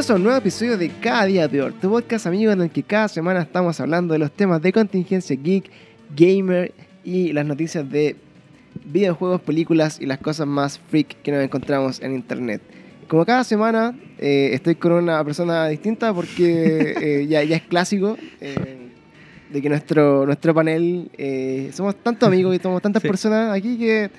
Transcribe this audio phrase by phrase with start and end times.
[0.00, 2.82] bienvenidos a un nuevo episodio de Cada Día Peor, tu podcast amigo en el que
[2.82, 5.70] cada semana estamos hablando de los temas de contingencia geek,
[6.16, 6.72] gamer
[7.04, 8.16] y las noticias de
[8.86, 12.62] videojuegos, películas y las cosas más freak que nos encontramos en internet.
[13.08, 18.16] Como cada semana eh, estoy con una persona distinta porque eh, ya, ya es clásico
[18.40, 18.78] eh,
[19.52, 23.08] de que nuestro, nuestro panel eh, somos tantos amigos y somos tantas Sí.
[23.08, 24.10] personas aquí que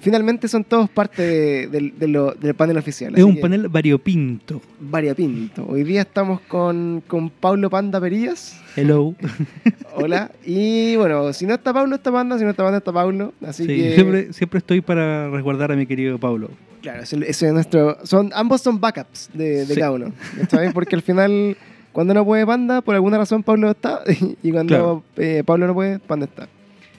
[0.00, 3.14] finalmente son todos parte de- del- de lo- del panel oficial.
[3.16, 4.60] Es un panel variopinto.
[4.80, 5.66] variapinto.
[5.68, 8.60] Hoy día estamos con, con Pablo Panda Perillas.
[8.76, 9.14] Hello.
[9.94, 10.30] Hola.
[10.44, 12.38] Y bueno, si no está Pablo, está Panda.
[12.38, 13.32] Si no está Panda, está Pablo.
[13.44, 13.94] Así Sí, que.
[13.94, 16.50] siempre, siempre estoy para resguardar a mi querido Pablo.
[16.82, 17.96] Claro, ese, es nuestro.
[18.04, 19.80] Son, ambos son backups de, de Sí.
[19.80, 20.12] cada uno.
[20.50, 20.72] ¿sabes?
[20.72, 21.56] Porque al final,
[21.92, 24.02] cuando no puede Panda, por alguna razón Pablo está.
[24.42, 25.02] Y cuando Claro.
[25.16, 26.48] eh, Pablo no puede, Panda está.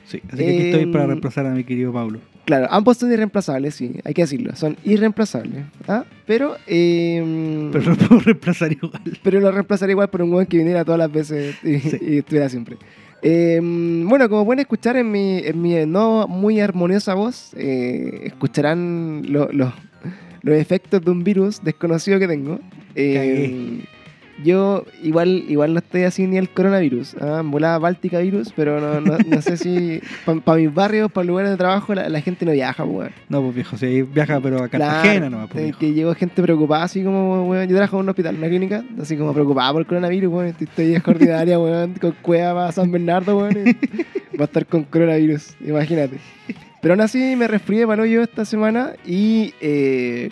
[0.07, 2.19] Sí, así que aquí estoy Em, para reemplazar a mi querido Pablo.
[2.47, 4.55] Claro, ambos son irreemplazables, sí, hay que decirlo.
[4.55, 5.65] Son irreemplazables.
[5.87, 6.05] ¿ah?
[6.25, 6.55] Pero.
[6.65, 9.01] eh, Pero lo puedo reemplazar igual.
[9.21, 11.97] pero lo reemplazaré igual por un weón que viniera todas las veces y, Sí.
[12.01, 12.77] y estuviera siempre.
[13.21, 19.23] Eh, bueno, como pueden escuchar en mi, en mi no muy armoniosa voz, eh, escucharán
[19.27, 19.73] lo- lo-
[20.41, 22.59] los efectos de un virus desconocido que tengo.
[22.95, 23.81] Eh.
[24.43, 29.01] Yo igual, igual no estoy así ni el coronavirus, ah, volada báltica virus, pero no,
[29.01, 30.01] no, no sé si
[30.43, 33.11] para mis barrios, para lugares de trabajo, la, la gente no viaja, pues, weón.
[33.29, 35.79] No, pues viejo, sí, viaja pero a Cartagena nomás, pues, eh, viejo.
[35.79, 38.83] que llegó gente preocupada, así como, weón, yo trabajo en un hospital, en una clínica,
[39.01, 43.37] así como preocupada por el coronavirus, weón, estoy, extraordinaria, weón, con cueva para San Bernardo,
[43.37, 43.55] weón,
[44.39, 46.17] va a estar con coronavirus, imagínate.
[46.81, 50.29] Pero aún así me resfrié para yo esta semana y eh,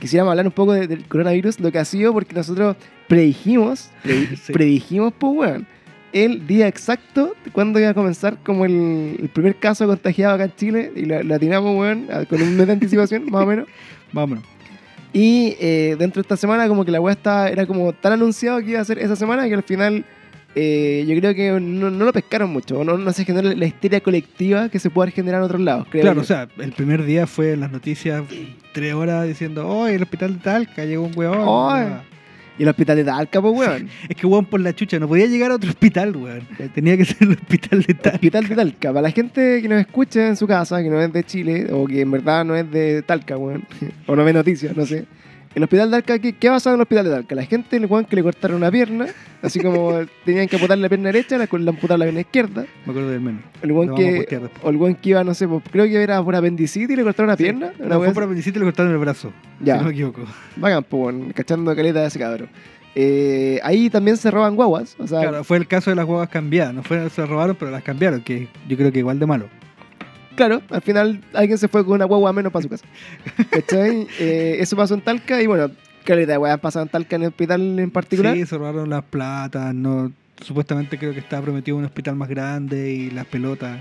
[0.00, 2.76] quisiéramos hablar un poco de- del coronavirus, lo que ha sido, porque nosotros
[3.08, 4.52] predijimos, Sí.
[4.52, 5.66] predijimos, pues, weón,
[6.12, 10.44] el día exacto de cuando iba a comenzar como el, el primer caso contagiado acá
[10.44, 13.68] en Chile y lo, lo atinamos, weón, con un mes de anticipación, más o menos.
[14.12, 14.42] Vámonos.
[15.12, 17.16] Y eh, dentro de esta semana como que la weá
[17.48, 20.04] era como tan anunciado que iba a ser esa semana que al final
[20.54, 22.82] eh, yo creo que no, no lo pescaron mucho.
[22.84, 25.86] No, no se generó la histeria colectiva que se puede generar en otros lados.
[25.90, 26.22] Creo Claro, yo.
[26.22, 28.24] o sea, el primer día fue en las noticias
[28.72, 31.38] tres horas diciendo, oh, el hospital de Talca llegó un huevón.
[31.46, 32.02] Ah.
[32.58, 33.88] Y el hospital de Talca, pues weón.
[34.08, 36.46] Es que huevón por la chucha, no podía llegar a otro hospital, weón.
[36.74, 38.16] Tenía que ser el hospital de Talca.
[38.16, 38.88] Hospital de Talca.
[38.88, 41.86] Para la gente que nos escucha en su casa, que no es de Chile, o
[41.86, 43.64] que en verdad no es de Talca, weón.
[44.06, 45.06] o no ve noticias, no sé.
[45.52, 47.34] El hospital de Talca, ¿qué, qué ha pasado en el hospital de Talca?
[47.34, 49.06] La gente, el weón que le cortaron una pierna,
[49.42, 52.66] así como tenían que amputar la pierna derecha, le le amputaron la pierna izquierda.
[52.86, 53.42] Me acuerdo del menos.
[53.60, 54.40] El a que.
[54.62, 57.30] O el que iba, no sé, pues, creo que era por apendicitis y le cortaron
[57.30, 57.42] una Sí.
[57.42, 57.72] pierna.
[57.80, 59.32] Una No, fue por apendicitis y le cortaron el brazo.
[59.60, 59.74] Ya.
[59.74, 60.22] Si no me equivoco.
[60.56, 62.48] Bacán, pues, cachando caleta de ese cabrón.
[62.94, 64.94] Eh, ahí también se roban guaguas.
[65.00, 66.74] O sea, Claro, fue el caso de las huevas cambiadas.
[66.74, 69.48] No fue, se robaron, pero las cambiaron, que yo creo que igual de malo.
[70.46, 72.84] Claro, al final alguien se fue con una guagua menos para su casa.
[73.50, 74.06] ¿Cachai?
[74.18, 75.70] Eh, eso pasó en Talca y bueno,
[76.04, 78.34] caleta de weas pasado en Talca en el hospital en particular.
[78.34, 79.74] Sí, se robaron las platas.
[79.74, 80.10] No,
[80.42, 83.78] supuestamente creo que estaba prometido un hospital más grande y las pelotas.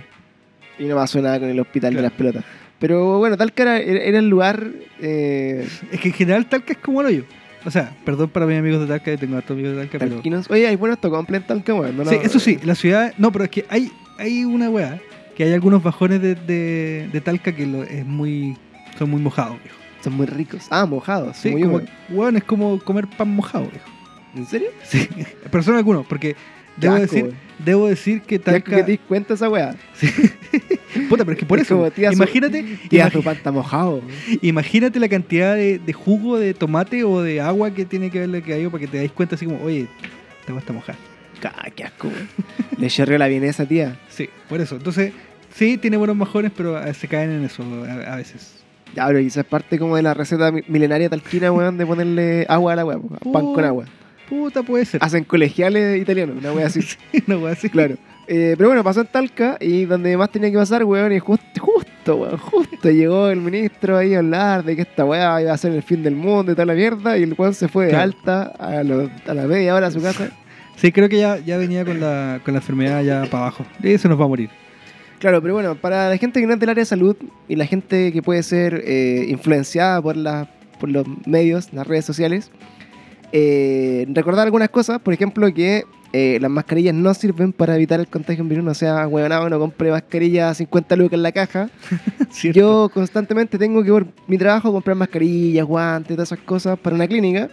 [0.78, 2.10] Y no pasó nada con el hospital de Claro.
[2.10, 2.44] las pelotas.
[2.80, 4.68] Pero bueno, Talca era, era el lugar.
[5.02, 7.24] eh, Es que en general Talca es como el hoyo.
[7.66, 10.12] O sea, perdón para mis amigos de Talca, tengo hartos amigos de Talca, pero...
[10.16, 10.50] talquinos.
[10.50, 11.98] Oye, hay buenos tocón en Talca, weón.
[11.98, 13.14] no, Sí, no, eso sí, la ciudad...
[13.18, 15.00] No, pero es que hay, hay una weá,
[15.40, 18.58] que hay algunos bajones de, de, de Talca que lo- es muy...
[18.98, 19.78] Son muy mojados, viejo.
[20.04, 20.68] Son muy ricos.
[20.70, 21.38] Ah, mojados.
[21.38, 23.90] Sí, muy como, weón, es como comer pan mojado, viejo.
[24.36, 24.68] ¿En serio?
[24.84, 25.08] Sí,
[25.50, 26.36] pero son algunos, porque
[26.76, 28.76] debo asco, decir, debo decir que Talca...
[28.76, 29.76] que te dis cuenta esa weá.
[31.08, 33.52] Puta, pero es que por Es eso, tía, su- imagínate, Tía, imagi- tu pan está
[33.54, 34.02] mojado.
[34.42, 38.42] imagínate la cantidad de, de jugo de tomate o de agua que tiene que haberle
[38.42, 39.88] caído para que te dais cuenta así como, oye,
[40.46, 40.96] te vas a mojar.
[41.42, 42.12] Ca- Qué asco.
[42.78, 43.98] Le chorreó la vienesa, tía.
[44.10, 44.76] Sí, por eso.
[44.76, 45.14] Entonces,
[45.54, 48.56] sí, tiene buenos bajones, pero a- se caen en eso a, a veces.
[48.96, 52.74] Ya, pero quizás parte como de la receta mi- milenaria talquina, weón, de ponerle agua
[52.74, 52.98] a la weá,
[53.32, 53.86] pan con agua.
[54.28, 55.04] Puta, puede ser.
[55.04, 56.82] Hacen colegiales italianos, una weá así.
[57.28, 57.70] Una wea así.
[57.70, 57.96] claro.
[58.32, 61.46] Eh, pero bueno, pasó en Talca y donde más tenía que pasar, weón, y justo,
[61.60, 65.58] justo, weón, justo llegó el ministro ahí a hablar de que esta weá iba a
[65.58, 67.92] ser el fin del mundo y toda la mierda, y el weón se fue de
[67.92, 68.04] Claro.
[68.04, 70.30] alta a, lo- a la media hora a su casa.
[70.76, 73.66] Sí, creo que ya, ya venía con la, con la enfermedad ya para abajo.
[73.84, 74.50] Y se nos va a morir.
[75.20, 77.16] Claro, pero bueno, para la gente que no es del área de salud
[77.48, 80.50] y la gente que puede ser eh, influenciada por, la-
[80.80, 82.52] por los medios, las redes sociales,
[83.32, 85.84] eh, recordar algunas cosas, por ejemplo, que
[86.14, 89.60] eh, las mascarillas no sirven para evitar el contagio en virus, no sea huevonado, no
[89.60, 91.70] compre mascarilla a 50 lucas en la caja.
[92.54, 97.08] Yo constantemente tengo que por mi trabajo comprar mascarillas, guantes, todas esas cosas para una
[97.08, 97.50] clínica.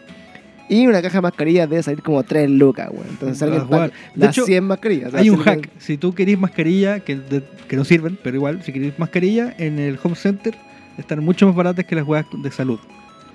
[0.68, 3.06] Y una caja de mascarillas debe salir como 3 lucas, weón.
[3.10, 3.70] Entonces Ah, alguien weón.
[3.90, 5.14] paga las hecho, 100 mascarillas.
[5.14, 5.68] Hay un hack.
[5.78, 9.78] Si tú querés mascarilla, que, de- que no sirven, pero igual, si querés mascarilla, en
[9.78, 10.56] el home center
[10.98, 12.80] están mucho más baratas que las weas de salud.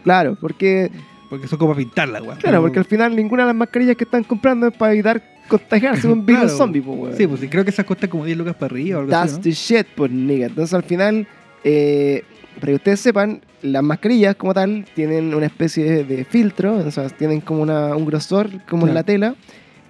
[0.04, 0.90] Claro, porque
[1.30, 2.38] Porque son como para pintarla, weón.
[2.40, 6.08] Claro, porque al final ninguna de las mascarillas que están comprando es para evitar contagiarse
[6.10, 6.58] un virus Claro.
[6.58, 7.16] zombie, pues, weón.
[7.16, 9.42] Sí, pues creo que esas cuestan como 10 lucas para arriba o algo That's así.
[9.42, 10.48] the shit, pues, nigga.
[10.48, 11.26] Entonces, al final,
[11.64, 12.24] eh,
[12.60, 17.10] para que ustedes sepan, las mascarillas como tal tienen una especie de, filtro, o sea,
[17.10, 19.36] tienen como una, un grosor, como en la tela,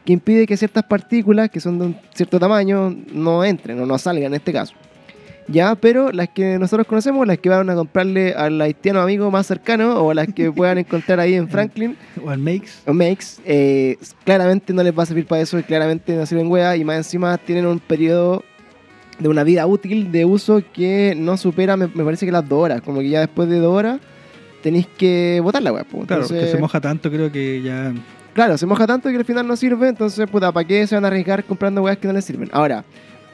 [0.06, 3.98] que impide que ciertas partículas que son de un cierto tamaño no entren o no
[3.98, 4.74] salgan en este caso.
[5.48, 9.48] Ya, pero las que nosotros conocemos, las que van a comprarle al haitiano amigo más
[9.48, 12.26] cercano o las que puedan encontrar ahí en Franklin, ¿no?
[12.26, 12.72] O al Makes.
[12.86, 16.48] o Makes, eh, claramente no les va a servir para eso y claramente no sirven
[16.48, 18.44] wea y más encima tienen un periodo
[19.22, 22.60] de una vida útil de uso que no supera, me, me parece que las dos
[22.64, 24.00] horas, como que ya después de dos horas
[24.62, 25.84] tenéis que botar la wea.
[25.84, 26.08] pues.
[26.08, 27.94] Claro, Entonces, que se moja tanto, creo que ya.
[28.34, 31.04] Claro, se moja tanto que al final no sirve, entonces puta, ¿para qué se van
[31.04, 32.50] a arriesgar comprando weas que no les sirven?
[32.54, 32.86] Ahora,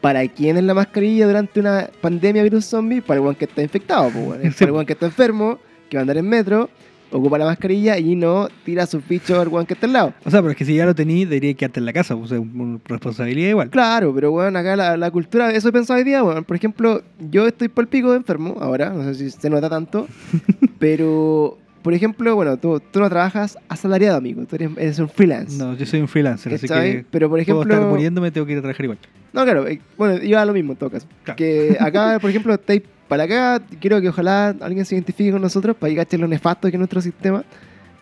[0.02, 3.02] ¿para quién es la mascarilla durante una pandemia virus zombie?
[3.02, 5.98] Para el weón que está infectado, pues, Sí, para el weón que está enfermo, que
[5.98, 6.70] va a andar en metro,
[7.12, 10.14] ocupa la mascarilla y no tira sus bichos al weón que está al lado.
[10.26, 12.32] O sea, pero es que si ya lo tenéis, debería quedarte en la casa, pues
[12.32, 13.70] es una responsabilidad igual.
[13.70, 17.02] Claro, pero bueno, acá la, la cultura, eso he pensado hoy día, bueno, por ejemplo,
[17.30, 20.08] yo estoy por el pico enfermo ahora, no sé si se nota tanto,
[20.80, 25.58] pero, por ejemplo, bueno, tú, tú no trabajas asalariado, amigo, tú eres, eres un freelance.
[25.58, 28.54] No, yo soy un freelancer, así que pero por puedo estar ejemplo, muriéndome, tengo que
[28.54, 29.00] ir a trabajar igual.
[29.34, 31.08] no, claro, eh, bueno, iba a lo mismo en todo caso.
[31.24, 31.38] Claro.
[31.38, 35.76] Que acá, por ejemplo, estáis para acá, quiero que ojalá alguien se identifique con nosotros
[35.76, 37.44] para que cachen lo nefasto que es nuestro sistema.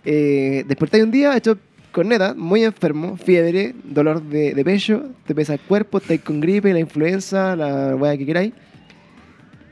[0.04, 1.58] Eh, despertáis un día hecho
[1.92, 6.74] corneta, muy enfermo, fiebre, dolor de, de pecho, te pesa el cuerpo, estáis con gripe,
[6.74, 8.54] la influenza, la weá que queráis.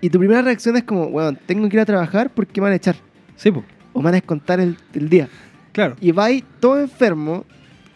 [0.02, 2.74] Y tu primera reacción es como, weón, tengo que ir a trabajar porque me van
[2.74, 2.96] a echar.
[3.36, 5.28] Sí, pues, O me van a descontar el, el día.
[5.72, 5.96] claro.
[6.00, 7.46] Y vais todo enfermo,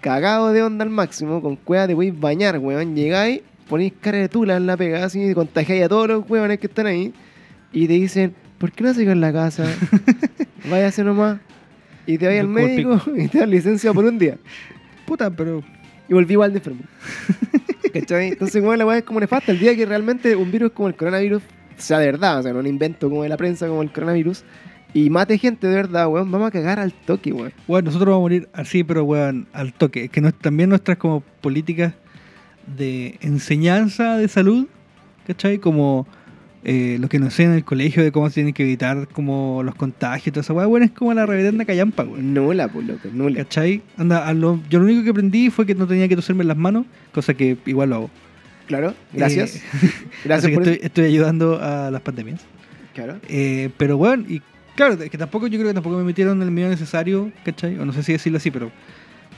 [0.02, 2.96] cagado de onda al máximo, con cueva de weón bañar, weón.
[2.96, 6.68] Llegáis, ponéis cara de tula en la pega, así, contagiáis a todos los weones que
[6.68, 7.14] están ahí.
[7.72, 9.66] Y te dicen, ¿por qué no se en la casa?
[10.70, 11.40] Váyase nomás.
[12.06, 14.38] Y te vais al médico y te dan licencia por un día.
[15.06, 15.64] Puta, pero.
[16.10, 16.82] Y volví igual de enfermo.
[17.94, 18.30] ¿Cachai?
[18.30, 19.52] Entonces, weón, la weá es como nefasta.
[19.52, 21.44] El día que realmente un virus como el coronavirus
[21.78, 24.44] sea de verdad, o sea, no un invento como de la prensa como el coronavirus,
[24.94, 27.54] y mate gente de verdad, weón, vamos a cagar al toque, weón.
[27.68, 30.06] Bueno, nosotros vamos a morir así, pero weón, al toque.
[30.06, 31.94] Es que no- también nuestras como políticas
[32.76, 34.68] de enseñanza de salud,
[35.26, 35.58] ¿cachai?
[35.60, 36.08] Como
[36.64, 39.62] eh, lo que nos enseñan en el colegio de cómo se tienen que evitar como
[39.64, 42.34] los contagios y toda esa weá, bueno, es como la reverenda callampa, weón.
[42.34, 43.38] Nula, pues, loco, nula.
[43.44, 43.82] ¿Cachai?
[43.98, 46.86] Anda, lo- yo lo único que aprendí fue que no tenía que toserme las manos,
[47.14, 48.10] cosa que igual lo hago.
[48.68, 49.56] Claro, gracias.
[49.56, 49.62] Eh,
[50.26, 52.42] gracias por estoy, estoy ayudando a las pandemias.
[52.94, 53.18] Claro.
[53.30, 54.42] Eh, pero bueno, y
[54.76, 57.78] claro, que tampoco yo creo que tampoco me metieron el medio necesario, ¿cachai?
[57.80, 58.72] O no sé si decirlo así, pero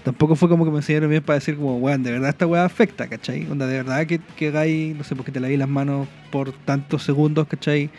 [0.09, 2.65] tampoco fue como que me enseñaron bien para decir como, weón, de verdad esta weá
[2.65, 3.45] afecta, ¿cachai?
[3.47, 7.03] Onda, de verdad que, que hagáis, no sé, porque te lavéis las manos por tantos
[7.03, 7.91] segundos, ¿cachai?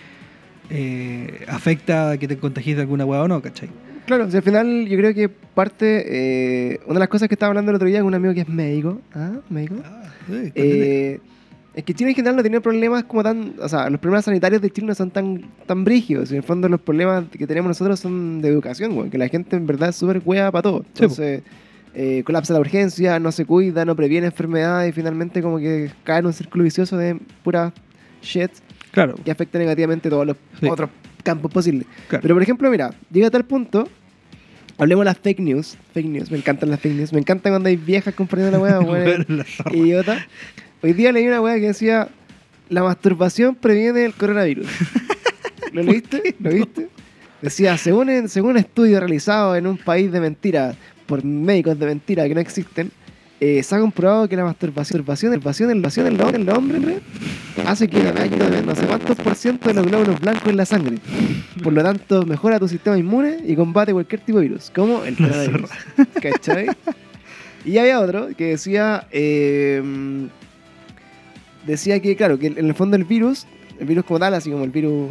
[0.71, 3.69] Eh, afecta a que te contagies de alguna weá o no, ¿cachai?
[4.07, 7.35] Claro, o sea, al final yo creo que parte, eh, una de las cosas que
[7.37, 9.35] estaba hablando el otro día con un amigo que es médico, ¿ah?
[9.49, 9.77] ¿Médico?
[10.33, 11.21] eh, Eh,
[11.75, 14.61] es que Chile en general no tiene problemas como tan, o sea, los problemas sanitarios
[14.61, 18.01] de Chile no son tan, tan brígidos, en el fondo los problemas que tenemos nosotros
[18.01, 20.81] son de educación, güey, que la gente en verdad es súper hueá para todo.
[20.81, 20.89] Sí.
[21.05, 21.43] Entonces,
[21.95, 26.21] eh, colapsa la urgencia, no se cuida, no previene enfermedades y finalmente como que cae
[26.21, 27.73] en un círculo vicioso de pura
[28.23, 28.51] shit
[28.93, 30.69] claro, que afecta negativamente todos los Sí.
[30.69, 30.91] otros
[31.25, 31.87] campos posibles.
[32.09, 32.23] claro.
[32.23, 33.89] Pero por ejemplo, mira, llega a tal punto,
[34.79, 37.69] hablemos de las fake news, fake news, me encantan las fake news, me encanta cuando
[37.69, 39.25] hay viejas compartiendo la weá, weá,
[39.73, 40.27] idiota.
[40.83, 42.09] Hoy día leí una weá que decía,
[42.69, 44.67] la masturbación previene el coronavirus.
[45.73, 46.35] ¿Lo leíste?
[46.41, 46.89] ¿Lo viste?
[47.43, 50.77] Decía, según, según un estudio realizado en un país de mentiras,
[51.11, 52.93] por médicos de mentira que no existen,
[53.41, 57.01] eh, se ha comprobado que la masturbación, masturbación, el vacío del vacío del hombre,
[57.67, 60.99] hace que haya no sé cuántos por ciento de los glóbulos blancos en la sangre.
[61.65, 65.17] Por lo tanto, mejora tu sistema inmune y combate cualquier tipo de virus, como el
[65.17, 65.71] coronavirus.
[66.23, 66.69] ¿Cachai?
[67.65, 69.83] Y había otro que decía, eh,
[71.67, 73.47] decía que, claro, que en el fondo el virus,
[73.81, 75.11] el virus como tal, así como el virus,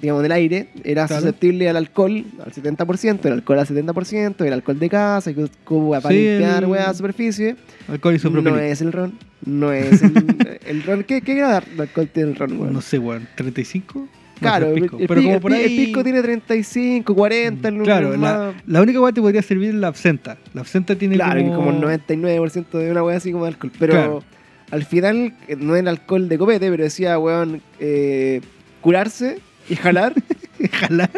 [0.00, 1.22] digamos, del aire, era Claro.
[1.22, 5.46] susceptible al alcohol al 70%, el alcohol al 70%, el alcohol de casa, que
[5.90, 7.56] para Sí, limpiar, el- weá, superficie.
[7.88, 9.12] Alcohol y No es el ron,
[9.44, 10.12] no es el,
[10.66, 11.04] el ron.
[11.04, 12.72] ¿Qué, qué grado de alcohol tiene el ron, weón?
[12.72, 13.94] No sé, weón, ¿35?
[13.94, 14.08] No,
[14.40, 14.98] Claro, pero el, pisco.
[14.98, 15.76] el pero como el por pi- el ahí...
[15.86, 19.70] pisco tiene 35, 40, el Claro, el la, la única weá que te podría servir
[19.70, 20.36] es la absenta.
[20.52, 21.54] La absenta tiene Claro, como...
[21.56, 23.72] como el 99% de una weá así como de alcohol.
[23.78, 24.22] Pero Claro.
[24.70, 28.42] al final eh, no era alcohol de copete, pero decía, weón, eh,
[28.82, 29.38] curarse
[29.68, 30.14] y jalar.
[30.72, 31.10] jalar.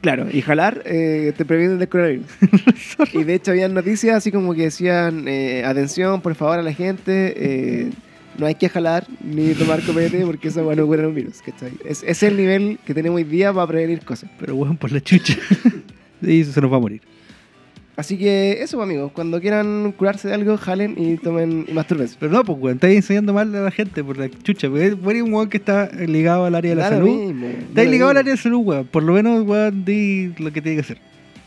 [0.00, 2.26] claro, y jalar eh, te previene del coronavirus.
[3.12, 6.72] y de hecho habían noticias así como que decían, eh, atención, por favor, a la
[6.72, 7.34] gente.
[7.36, 7.90] eh,
[8.38, 11.42] no hay que jalar ni tomar copete porque eso bueno cura un virus.
[11.42, 11.72] ¿cachai?
[11.84, 14.30] Es, ese es el nivel que tenemos hoy día para prevenir cosas.
[14.38, 15.36] Pero weón, por la chucha.
[16.22, 17.02] y eso se nos va a morir.
[18.00, 22.16] Así que eso, amigos, cuando quieran curarse de algo, jalen y tomen y masturbense.
[22.18, 24.68] Pero no, pues, weón, estáis enseñando mal a la gente por la chucha.
[24.68, 27.08] Porque eres un weón que está ligado al área de la salud.
[27.26, 28.86] mismo, Estáis ligado al área de salud, weón.
[28.86, 30.98] Por lo menos, weón, di lo que tiene que hacer.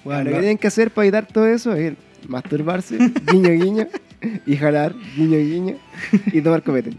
[0.06, 1.94] Weón, Lo lo- que tienen que hacer para evitar todo eso es
[2.28, 2.98] masturbarse,
[3.32, 3.88] guiño guiño,
[4.46, 5.76] y jalar, guiño guiño,
[6.32, 6.92] y tomar copete.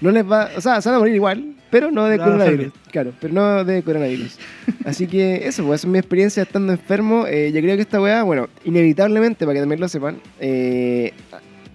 [0.00, 2.72] No les va, o sea, se van a morir igual, pero no de coronavirus.
[2.90, 4.38] Claro, pero no de coronavirus.
[4.84, 7.26] Así que eso, pues, esa es mi experiencia estando enfermo.
[7.26, 11.12] Eh, yo creo que esta weá, bueno, inevitablemente, para que también lo sepan, eh,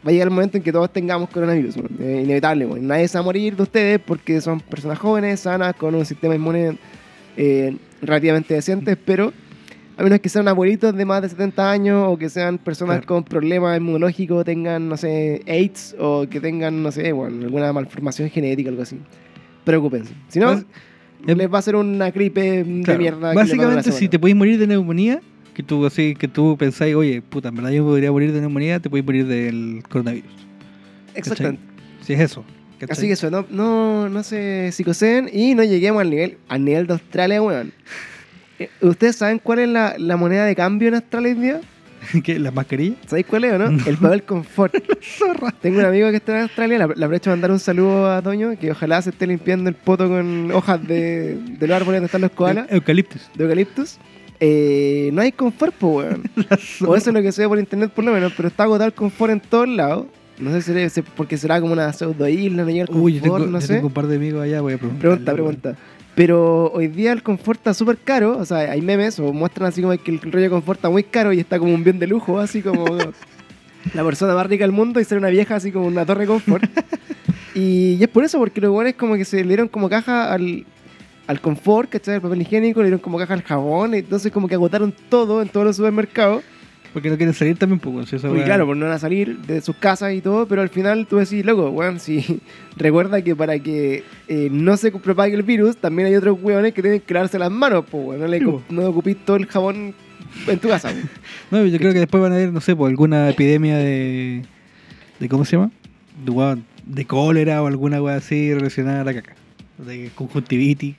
[0.05, 1.75] va a llegar el momento en que todos tengamos coronavirus.
[1.99, 2.87] Eh, inevitable, weón.
[2.87, 6.35] Nadie se va a morir de ustedes porque son personas jóvenes, sanas, con un sistema
[6.35, 6.77] inmune
[8.01, 9.31] relativamente decente, pero
[9.95, 13.07] a menos que sean abuelitos de más de 70 años o que sean personas Claro.
[13.07, 18.29] con problemas inmunológicos, tengan, no sé, AIDS o que tengan, no sé, bueno, alguna malformación
[18.29, 18.97] genética, algo así.
[19.63, 20.13] Preocúpense.
[20.27, 23.33] Si no, em- les va a ser una gripe de mierda.
[23.33, 25.21] Básicamente, si te podéis morir de neumonía,
[25.53, 28.79] que tú así, que tú pensáis, oye, puta, en verdad yo podría morir de neumonía,
[28.79, 30.31] te podéis morir del coronavirus.
[31.15, 31.61] Exactamente.
[32.01, 32.43] Si es eso.
[32.79, 32.93] ¿cachai?
[32.93, 36.87] Así que eso, no, no, no se psicoseen y no lleguemos al nivel, al nivel
[36.87, 37.71] de Australia, weón.
[38.59, 41.61] Eh, ¿Ustedes saben cuál es la, la moneda de cambio en Australia hoy día?
[42.23, 42.39] ¿Qué?
[42.39, 42.97] ¿Las mascarillas?
[43.07, 43.65] ¿Sabéis cuál es o no?
[43.85, 44.73] El papel confort.
[45.01, 45.51] Zorra.
[45.61, 48.21] Tengo un amigo que está en Australia, le le aprovecho de mandar un saludo a
[48.21, 52.05] Toño, que ojalá se esté limpiando el poto con hojas de, de los árboles donde
[52.07, 53.29] están los koalas, Eucaliptus.
[53.35, 53.97] de eucaliptus.
[54.39, 56.23] Eh, no hay confort, po, weón.
[56.49, 56.57] La
[56.87, 58.87] O eso es lo que se ve por internet por lo menos, pero está agotado
[58.87, 60.07] el confort en todos lados.
[60.39, 63.21] No sé si porque será como una pseudo isla, no llega el confort, Uy, yo
[63.21, 63.75] tengo, no yo sé.
[63.75, 64.99] tengo un par de amigos allá, voy a preguntar.
[65.01, 65.75] Pregunta, pregunta.
[66.15, 69.81] Pero hoy día el confort está súper caro, o sea, hay memes o muestran así
[69.81, 72.05] como que el rollo de confort está muy caro y está como un bien de
[72.05, 72.85] lujo, así como
[73.93, 76.27] la persona más rica del mundo y ser una vieja así como una torre de
[76.27, 76.63] confort.
[77.55, 80.31] y, y es por eso, porque los buenos como que se le dieron como caja
[80.31, 80.65] al,
[81.25, 82.15] al confort, ¿cachai?
[82.15, 85.41] El papel higiénico, le dieron como caja al jabón, y entonces como que agotaron todo
[85.41, 86.43] en todos los supermercados.
[86.93, 89.61] Porque no quieren salir también, pues, si weá- claro, pues no van a salir de
[89.61, 92.39] sus casas y todo, pero al final tú decís, loco, weón, si
[92.77, 96.81] recuerda que para que eh, no se propague el virus, también hay otros weones que
[96.83, 98.19] tienen que lavarse las manos, pues, weón.
[98.21, 99.95] No, le Sí, no ocupís todo el jabón
[100.47, 101.09] en tu casa, weón.
[101.51, 104.43] No, yo creo que después van a haber, no sé, pues alguna epidemia de.
[105.19, 105.71] de ¿Cómo se llama?
[106.23, 109.33] De, weón, de cólera o alguna weá así relacionada a la caca.
[109.79, 110.95] De conjuntivitis.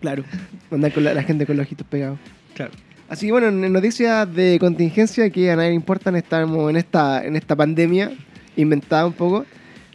[0.00, 0.24] Claro.
[0.72, 2.18] Andar con la, la gente con los ojitos pegados.
[2.54, 2.72] Claro.
[3.08, 7.24] Así que bueno, en noticias de contingencia que a nadie le importan, estamos en esta,
[7.24, 8.12] en esta pandemia
[8.56, 9.46] inventada un poco.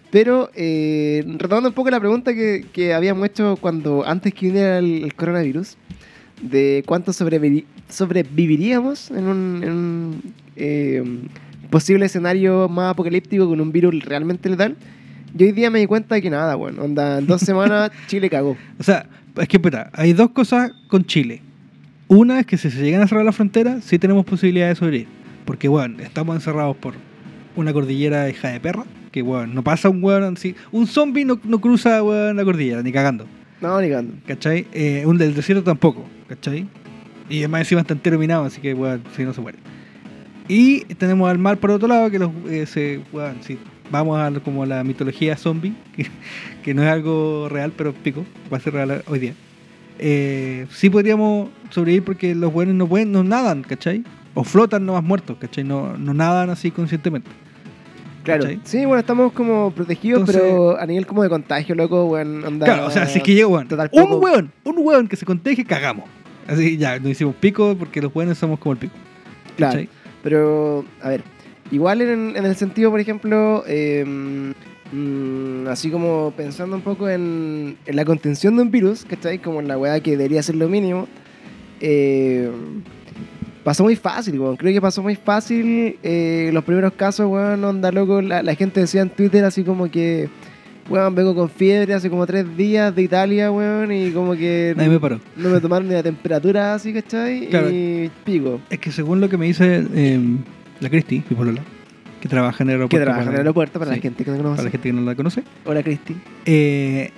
[0.10, 4.78] Pero eh, retomando un poco la pregunta que, que habíamos hecho cuando antes que viniera
[4.80, 5.76] el, el coronavirus,
[6.42, 11.04] de cuánto sobrevivi- sobreviviríamos en un, en un, eh,
[11.70, 14.76] posible escenario más apocalíptico con un virus realmente letal.
[15.34, 18.30] Yo hoy día me di cuenta de que nada, bueno, onda, en dos semanas Chile
[18.30, 18.56] cagó.
[18.80, 19.08] O sea,
[19.40, 21.42] es que, puta, hay dos cosas con Chile.
[22.08, 25.08] Una es que si se llegan a cerrar la frontera, sí tenemos posibilidad de sobrevivir.
[25.46, 26.94] Porque, bueno, estamos encerrados por
[27.56, 28.84] una cordillera hija de perra.
[29.12, 30.56] Que, bueno, no pasa un weón así.
[30.72, 33.26] Un zombie no, no cruza, weón, la cordillera, ni cagando.
[33.62, 34.16] No, ni cagando.
[34.28, 34.68] ¿Cachai?
[34.74, 36.68] Eh, un del desierto tampoco, ¿cachai?
[37.30, 39.60] Y además encima está entero minado, así que, weón, si no se muere.
[40.48, 43.58] Y tenemos al mar por otro lado, que los, eh, se, weón, si
[43.90, 46.08] vamos a como la mitología zombie, que,
[46.64, 49.34] que no es algo real, pero pico, va a ser real hoy día.
[50.00, 54.04] Eh, sí podríamos sobrevivir porque los buenos no pueden, no nadan, ¿cachai?
[54.34, 55.64] O flotan nomás muertos, ¿cachai?
[55.64, 57.30] No, no nadan así conscientemente.
[58.24, 58.44] Claro.
[58.44, 58.60] ¿Cachai?
[58.64, 62.66] Sí, bueno, estamos como protegidos, Entonces- pero a nivel como de contagio, loco, weón, onda.
[62.66, 65.16] Claro, o sea, si es que llega weón, total un poco- weón, un weón que
[65.16, 66.06] se contagie, cagamos.
[66.48, 68.94] Así ya, nos hicimos pico porque los buenos somos como el pico.
[69.56, 69.82] Claro.
[70.24, 71.24] Pero, a ver,
[71.72, 74.54] igual en, en el sentido, por ejemplo, eh,
[74.94, 79.40] mm, así como pensando un poco en, en la contención de un virus, ¿cachai?
[79.40, 81.08] Como la weá que debería ser lo mínimo.
[81.82, 82.50] eh,
[83.64, 84.56] pasó muy fácil, weón.
[84.58, 88.22] Creo que pasó muy fácil eh, los primeros casos, weón, onda loco.
[88.22, 90.30] La, la gente decía en Twitter así como que,
[90.90, 94.90] weón, vengo con fiebre hace como tres días de Italia, weón, y como que Nadie
[94.90, 95.20] me paró.
[95.38, 97.48] no me tomaron ni la temperatura así, ¿cachai?
[97.48, 97.70] Claro.
[97.72, 98.60] Y pico.
[98.70, 100.20] Es que según lo que me dice eh,
[100.82, 101.62] la Cristi, mi polola,
[102.24, 102.98] que trabaja en el aeropuerto.
[102.98, 104.64] Que trabaja en el aeropuerto para sí, la gente que no Para conoce.
[104.64, 105.44] la gente que no la conoce.
[105.66, 106.16] Hola, Cristi.
[106.46, 107.12] Eh,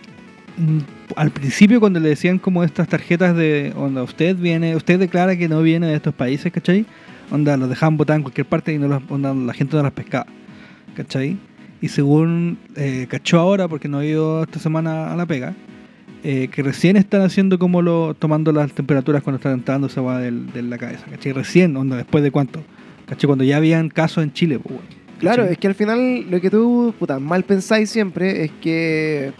[0.58, 0.80] mm,
[1.16, 5.48] al principio cuando le decían como estas tarjetas de onda usted viene usted declara que
[5.48, 6.86] no viene de estos países ¿cachai?
[7.30, 9.92] onda los dejaban botar en cualquier parte y no los, onda, la gente no las
[9.92, 10.26] pescaba
[10.96, 11.38] ¿cachai?
[11.82, 15.54] y según eh, cachó ahora porque no ha ido esta semana a la pega
[16.24, 20.52] eh, que recién están haciendo como lo tomando las temperaturas cuando están entrando esa del-
[20.52, 21.34] de la cabeza ¿cachai?
[21.34, 22.64] recién onda después de cuánto
[23.06, 23.28] ¿cachai?
[23.28, 24.96] cuando ya habían casos en Chile pues, weón.
[25.20, 29.32] Claro, es que al final lo que tú, puta, mal pensáis siempre es que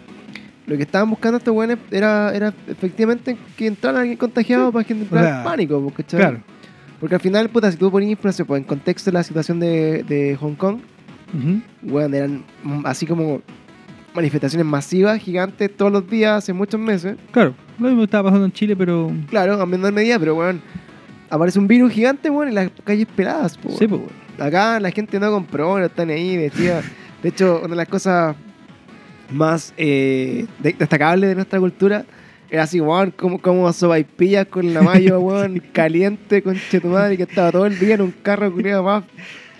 [0.68, 4.94] lo que estaban buscando estos weones era, era efectivamente que entrara alguien contagiado para que
[4.94, 6.20] entrara sea, en pánico, pues, ¿cachai?
[6.20, 6.40] claro
[7.00, 7.92] Porque al final, puta, si tú
[8.32, 10.80] sé, pues, en contexto la situación de, de Hong Kong,
[11.34, 11.62] Ujú.
[11.84, 13.42] weón, eran mm, así como
[14.16, 17.18] manifestaciones masivas, gigantes, todos los días, hace muchos meses.
[17.32, 19.12] Claro, lo mismo estaba pasando en Chile, pero.
[19.30, 20.62] Claro, a menor medida, pero weón,
[21.36, 23.90] aparece un virus gigante, weón, en las calles peladas, po, Sí, weón.
[23.90, 24.02] pues,
[24.38, 24.48] weón.
[24.48, 26.82] Acá la gente no compró, no están ahí, vestida.
[27.24, 28.36] De hecho, una de las cosas
[29.32, 32.06] más eh, de- destacables de nuestra cultura
[32.50, 37.24] era así, weón, como, como sopaipillas con la mayo, weón, caliente, con tu madre, que
[37.24, 39.04] estaba todo el día en un carro culiado más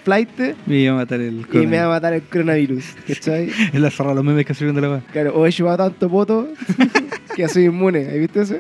[0.04, 0.30] flight
[0.68, 3.50] Me iba a matar el y me va a matar el coronavirus, ¿cachai?
[3.74, 5.02] Es la zorra, los memes que salieron de la weá.
[5.12, 6.48] Claro, o he llevado tanto poto
[7.36, 8.56] que soy inmune, ¿has visto eso?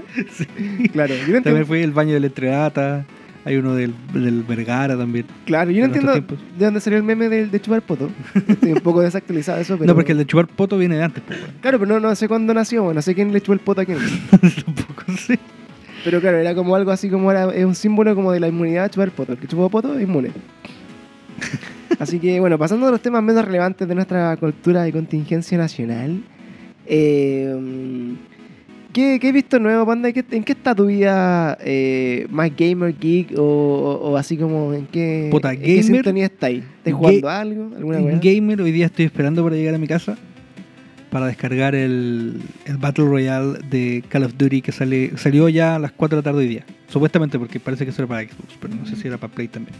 [0.91, 3.05] Claro, yo no También entiendo, fue el baño de la Entreata.
[3.46, 5.25] Hay uno del, del Vergara también.
[5.46, 6.39] claro, yo no entiendo tiempos.
[6.58, 8.10] de dónde salió el meme del de chupar poto.
[8.48, 9.88] Estoy un poco desactualizado eso, pero...
[9.88, 11.53] No, porque el de chupar poto viene de antes, pues, weón.
[11.62, 13.86] Claro, pero no, no sé cuándo nació, no sé quién le chupó el poto a
[13.86, 14.00] quién.
[14.32, 15.38] Tampoco sé.
[16.03, 18.89] Pero claro, era como algo así como era, es un símbolo como de la inmunidad
[18.89, 19.34] chupar poto.
[19.34, 20.32] El que chupó poto es inmune.
[22.00, 26.24] Así que bueno, pasando a los temas menos relevantes de nuestra cultura de contingencia nacional.
[26.88, 28.15] eh,
[28.96, 30.10] ¿qué, qué has visto nuevo, Panda?
[30.10, 34.88] ¿En qué, está tu vida eh, más gamer, geek o, o- o así como en
[34.88, 36.64] qué, Puta, en qué sintonía estáis?
[36.78, 37.72] ¿Estás ga- jugando algo?
[37.75, 38.20] ¿Alguna En?
[38.22, 40.18] Gamer, hoy día estoy esperando para llegar a mi casa
[41.12, 45.80] para descargar el, el Battle Royale de Call of Duty que sale, salió ya a
[45.80, 46.66] las 4 de la tarde hoy día.
[46.90, 49.48] Supuestamente, porque parece que eso era para Xbox, pero no sé si era para Play
[49.48, 49.75] también.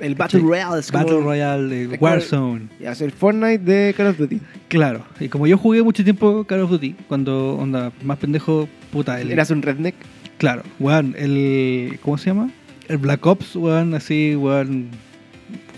[0.00, 0.40] El Battle.
[0.40, 2.68] Royale es como Battle Royale de Warzone.
[2.80, 4.40] es el Fortnite de Call of Duty.
[4.68, 9.20] Claro, y como yo jugué mucho tiempo Call of Duty, cuando onda más pendejo, puta,
[9.20, 9.94] el, Eras un redneck.
[10.38, 12.50] claro, weón, el, ¿cómo se llama?
[12.88, 14.88] El Black Ops, weón, así, weón,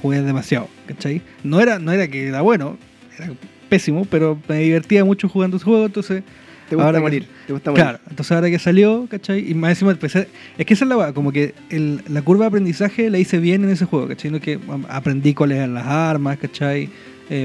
[0.02, 1.22] jugué demasiado, ¿cachai?
[1.44, 2.76] No era, no era que era bueno,
[3.16, 3.32] era
[3.68, 6.22] pésimo, pero me divertía mucho jugando ese juego, entonces,
[6.68, 7.26] Te gusta Ahora que- morir.
[7.46, 7.82] Te gusta morir.
[7.84, 9.50] claro, entonces ahora que salió, ¿cachai?
[9.50, 10.28] Y más encima empecé,
[10.58, 13.38] es que esa es la weá, como que el- la curva de aprendizaje la hice
[13.38, 14.30] bien en ese juego, ¿cachai?
[14.30, 16.90] No que aprendí cuáles eran las armas, ¿cachai?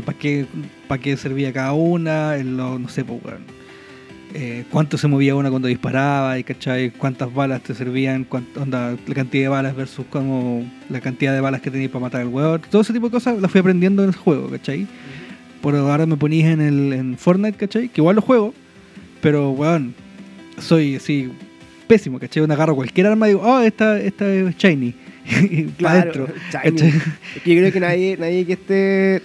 [0.05, 0.45] ¿Para qué,
[0.87, 2.37] pa' qué servía cada una?
[2.37, 3.41] En lo- no sé, pues, weón.
[4.35, 6.89] Eh, cuánto se movía una cuando disparaba, y, ¿cachai?
[6.89, 11.39] Cuántas balas te servían, cuánto, onda, la cantidad de balas versus como la cantidad de
[11.39, 12.61] balas que tenías para matar al weón.
[12.71, 14.87] Todo ese tipo de cosas las fui aprendiendo en ese juego, ¿cachai?
[15.61, 17.89] Por ahora me ponís en el en Fortnite, ¿cachai?
[17.89, 18.53] Que igual lo juego,
[19.23, 19.95] pero weón,
[20.59, 21.31] soy así
[21.87, 22.43] pésimo, ¿cachai?
[22.43, 24.93] Una agarro cualquier arma y digo, oh, esta, esta es shiny.
[25.77, 26.91] Claro, adentro, shiny.
[27.43, 29.21] que yo creo que nadie, nadie que esté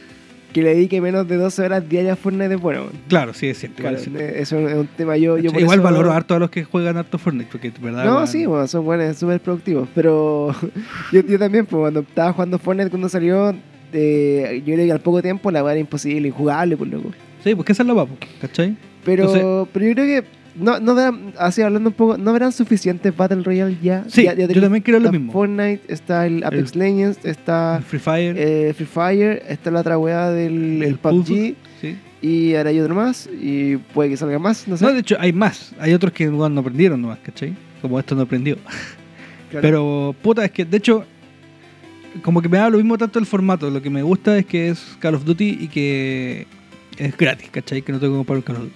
[0.52, 2.86] que le dedique menos de 12 horas diarias a Fortnite es bueno.
[3.08, 3.82] Claro, sí, es cierto.
[3.82, 4.20] Claro, es cierto.
[4.20, 6.64] eh, eso es un tema yo, yo por igual eso- valoro harto a los que
[6.64, 8.04] juegan harto Fortnite, porque verdad.
[8.04, 9.88] No, sí, bueno, son buenos, súper productivos.
[9.94, 10.54] Pero
[11.12, 13.54] yo, yo también, pues, cuando estaba jugando Fortnite cuando salió,
[13.92, 17.10] eh, yo creo que al poco tiempo la weá era imposible, injugable, por loco.
[17.44, 18.76] Sí, porque esa es la papo, ¿cachai?
[19.08, 22.50] Pero, Entonces- pero yo creo que no, no verán, así hablando un poco, ¿no verán
[22.52, 24.04] suficientes Battle Royale ya?
[24.08, 25.32] Sí, Ya- ya yo también creo lo mismo.
[25.32, 30.30] Fortnite, está el Apex Legends, está Free Fire, eh, Free Fire, está la otra weá
[30.30, 31.96] del el PUBG, sí.
[32.20, 34.84] y ahora hay otro más, y puede que salga más, no sé.
[34.84, 35.74] No, de hecho, hay más.
[35.78, 37.54] Hay otros que weón, no aprendieron nomás, ¿cachai?
[37.80, 38.56] Como esto no aprendió.
[39.50, 39.62] Claro.
[39.62, 41.04] Pero, puta, es que de hecho,
[42.22, 43.70] como que me da lo mismo tanto el formato.
[43.70, 46.46] Lo que me gusta es que es Call of Duty y que
[46.98, 47.80] es gratis, ¿cachai?
[47.80, 48.74] Que no tengo que comprar un Call of Duty.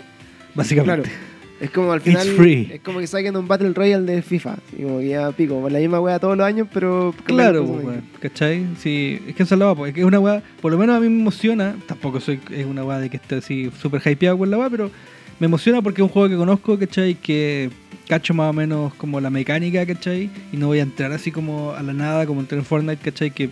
[0.55, 1.09] Básicamente.
[1.09, 1.33] Claro.
[1.63, 2.27] Es como al final.
[2.27, 2.69] free.
[2.73, 4.57] Es como que saquen un Battle Royale de FIFA.
[4.77, 7.15] Y como que ya pico, por la misma weá todos los años, pero.
[7.25, 8.67] Claro, pues, weón, ¿cachai?
[8.81, 11.01] Sí, es que esa es pues, es que es una weá, por lo menos a
[11.01, 14.51] mí me emociona, tampoco soy, es una weá de que esté así súper hypeado con
[14.51, 14.91] la weá, pero
[15.39, 17.15] me emociona porque es un juego que conozco, ¿cachai?
[17.15, 17.71] Que
[18.09, 20.31] cacho más o menos como la mecánica, ¿cachai?
[20.53, 23.31] Y no voy a entrar así como a la nada, como entré en Fortnite, ¿cachai?
[23.31, 23.51] Que,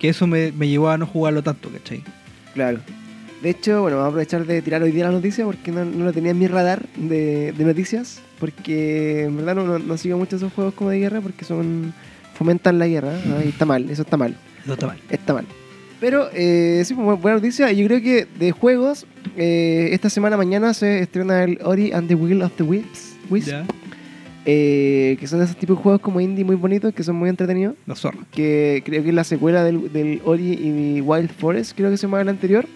[0.00, 2.02] que eso me, me llevó a no jugarlo tanto, ¿cachai?
[2.54, 2.80] Claro.
[3.42, 6.04] De hecho, bueno, vamos a aprovechar de tirar hoy día la noticia porque no, no
[6.04, 8.20] lo tenía en mi radar de, de noticias.
[8.38, 11.92] Porque en verdad no, no, no sigo mucho esos juegos como de guerra porque son
[12.34, 13.12] fomentan la guerra.
[13.24, 13.42] ¿no?
[13.42, 14.36] Y está mal, eso está mal.
[14.64, 14.98] No está mal.
[15.10, 15.46] Está mal.
[16.00, 17.70] Pero eh, sí, pues, buena noticia.
[17.72, 22.14] Yo creo que de juegos, eh, esta semana mañana se estrena el Ori and the
[22.14, 23.16] Will of the Wisps.
[23.30, 23.52] Wisp,
[24.44, 27.76] eh, que son esos tipos de juegos como indie muy bonitos, que son muy entretenidos.
[27.86, 28.18] la zorra.
[28.32, 32.02] Que creo que es la secuela del, del Ori y Wild Forest, creo que se
[32.08, 32.66] llama el anterior.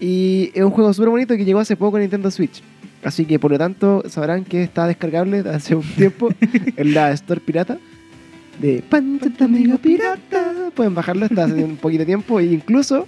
[0.00, 2.62] Y es un juego súper bonito que llegó hace poco en Nintendo Switch.
[3.02, 6.30] Así que por lo tanto sabrán que está descargable hace un tiempo
[6.76, 7.78] en la Store Pirata.
[8.60, 10.70] De Pancheta Amigo Pirata.
[10.74, 12.40] Pueden bajarlo, está hace un poquito de tiempo.
[12.40, 13.06] E incluso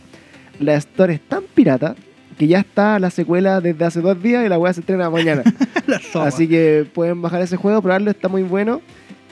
[0.58, 1.96] la Store es tan pirata
[2.38, 5.42] que ya está la secuela desde hace dos días y la weá se estrena mañana.
[6.14, 8.80] Así que pueden bajar ese juego, probarlo, está muy bueno.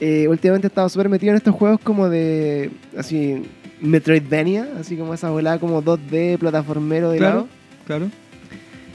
[0.00, 2.70] Eh, últimamente he estado súper metido en estos juegos como de.
[2.96, 3.44] Así.
[3.80, 7.34] Metroidvania, así como esa volada como 2D, plataformero de Claro.
[7.34, 7.48] lado.
[7.86, 8.10] Claro.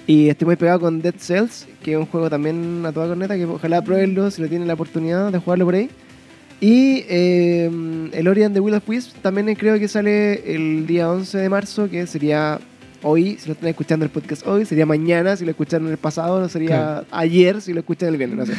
[0.05, 3.35] Y estoy muy pegado con Dead Cells, que es un juego también a toda corneta,
[3.37, 5.89] que ojalá pruebenlo si lo tienen la oportunidad de jugarlo por ahí.
[6.59, 7.69] Y eh,
[8.13, 11.49] el Ori and the Will of Wisps también creo que sale el día 11 de
[11.49, 12.59] marzo, que sería
[13.01, 16.39] hoy, si lo están escuchando el podcast hoy, sería mañana, si lo escucharon el pasado,
[16.39, 17.05] no sería Claro.
[17.11, 18.53] ayer, si lo escuchan el viernes, no sé.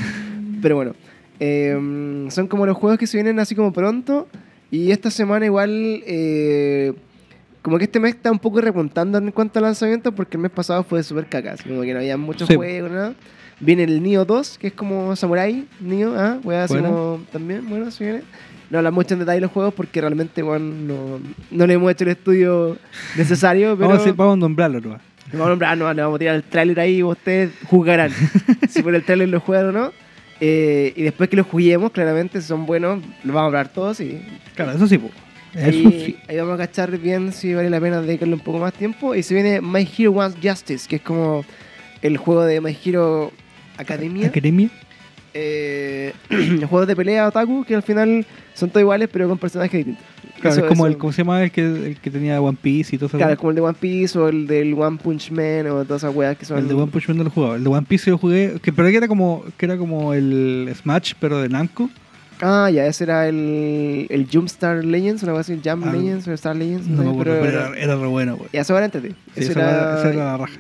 [0.61, 0.95] Pero bueno,
[1.41, 4.29] eh, son como los juegos que se vienen así como pronto.
[4.75, 5.71] Y esta semana igual,
[6.07, 6.93] eh,
[7.63, 10.51] como que este mes está un poco repuntando en cuanto a lanzamientos, porque el mes
[10.51, 12.57] pasado fue súper caca, así como que no había muchos Sí.
[12.57, 13.15] juegos, nada.
[13.61, 16.89] Viene el Nioh 2, que es como Samurai, Nioh, ah, wea, así Bueno.
[16.89, 18.23] como también, bueno, si viene.
[18.71, 21.21] No hablan mucho en detalle los juegos porque realmente, bueno, no,
[21.53, 22.77] no le hemos hecho el estudio
[23.17, 25.03] necesario, pero Vamos, a vamos a nombrarlo nomás.
[25.33, 28.11] vamos a nombrar, no, le vamos a tirar el tráiler ahí y ustedes juzgarán
[28.69, 29.93] si por el tráiler lo juegan o no.
[30.47, 33.99] Eh, y después que lo juguemos, claramente, si son buenos, lo vamos a hablar todos
[34.01, 34.21] y
[34.55, 35.01] Claro, eso sí.
[35.55, 36.17] Eso ahí, sí.
[36.29, 39.15] ahí vamos a cachar bien si vale la pena dedicarle un poco más tiempo.
[39.15, 41.47] Y se viene My Hero Wants Justice, que es como
[42.03, 43.33] el juego de My Hero
[43.79, 44.27] Academia.
[44.27, 44.69] Academia.
[45.35, 49.73] Eh, los juegos de pelea otaku, que al final son todos iguales, pero con personajes
[49.85, 50.05] distintos.
[50.41, 51.43] Claro, Eso- es como eso- el, ¿cómo se llama?
[51.43, 53.17] El que, el que tenía One Piece y todo eso.
[53.17, 56.03] Claro, es como el de One Piece o el del One Punch Man o todas
[56.03, 56.59] esas weas que son.
[56.59, 57.57] El de One Punch Man no lo jugaba.
[57.57, 60.73] El de One Piece yo jugué, que, pero que era como que era como el
[60.75, 61.91] Smash, pero de Namco.
[62.41, 66.33] Ah, ya, ese era el, el Jumpstar Legends, una cosa así, Jump Ah, Legends o
[66.33, 66.87] Star Legends.
[66.89, 68.49] No sé, acuerdo, pero era, era re bueno, güey.
[68.53, 69.11] Ya, eso era entrete.
[69.11, 69.71] Sí, esa era,
[70.01, 70.53] era, era la raja.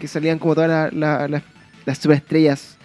[0.00, 1.42] que salían como todas la- la- las-
[1.86, 2.76] las superestrellas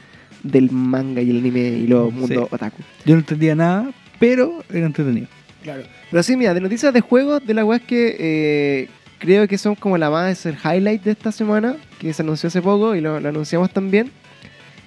[0.51, 2.19] del manga y el anime y los Sí.
[2.19, 2.81] mundos otaku.
[3.05, 5.27] Yo no entendía nada, pero era entretenido.
[5.63, 5.83] Claro.
[6.09, 9.75] Pero sí, mira, de noticias de juegos, de la web que eh, creo que son
[9.75, 13.19] como la más el highlight de esta semana, que se anunció hace poco y lo,
[13.19, 14.11] lo anunciamos también,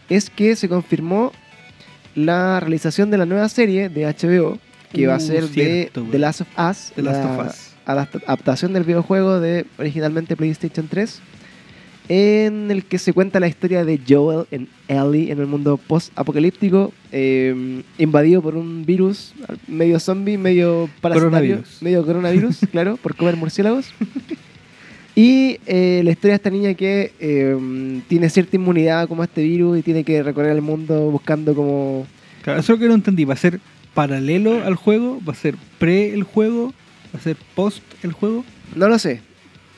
[0.08, 1.32] es que se confirmó
[2.14, 4.58] la realización de la nueva serie de HBO,
[4.92, 6.10] que va a Uh, ser cierto, de.
[6.10, 7.70] The Last of Us, The Last la of Us.
[7.86, 11.20] adapta- adaptación del videojuego de originalmente PlayStation 3,
[12.12, 16.92] en el que se cuenta la historia de Joel en Ellie en el mundo post-apocalíptico,
[17.12, 19.32] eh, invadido por un virus
[19.68, 21.82] medio zombie, medio parasitario, Coronavirus.
[21.82, 23.92] medio coronavirus, claro, por comer murciélagos.
[25.14, 29.44] Y eh, la historia de esta niña que eh, tiene cierta inmunidad como a este
[29.44, 32.08] virus y tiene que recorrer el mundo buscando como...
[32.42, 33.24] Claro, eso es lo que no entendí.
[33.24, 33.60] ¿Va a ser
[33.94, 35.20] paralelo al juego?
[35.28, 36.74] ¿Va a ser pre el juego?
[37.14, 38.44] ¿Va a ser post el juego?
[38.74, 39.20] No lo sé.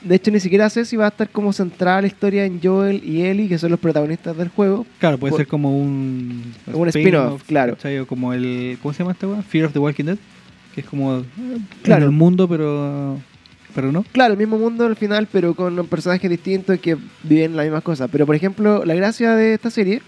[0.05, 3.03] De hecho, ni siquiera sé si va a estar como centrada la historia en Joel
[3.05, 4.85] y Ellie, que son los protagonistas del juego.
[4.99, 6.53] Claro, puede Por- ser como un...
[6.73, 7.77] Un spin-off, claro.
[8.09, 8.79] como el...
[8.83, 9.43] ¿Cómo se llama esta weá?
[9.43, 10.19] Fear of the Walking Dead.
[10.75, 11.19] Que es como...
[11.19, 11.23] eh,
[11.83, 12.03] Claro.
[12.05, 13.19] En el mundo, pero...
[13.75, 14.05] Pero no.
[14.13, 18.09] Claro, el mismo mundo al final, pero con personajes distintos que viven las mismas cosas.
[18.13, 20.03] Pero, por ejemplo, la gracia de esta serie,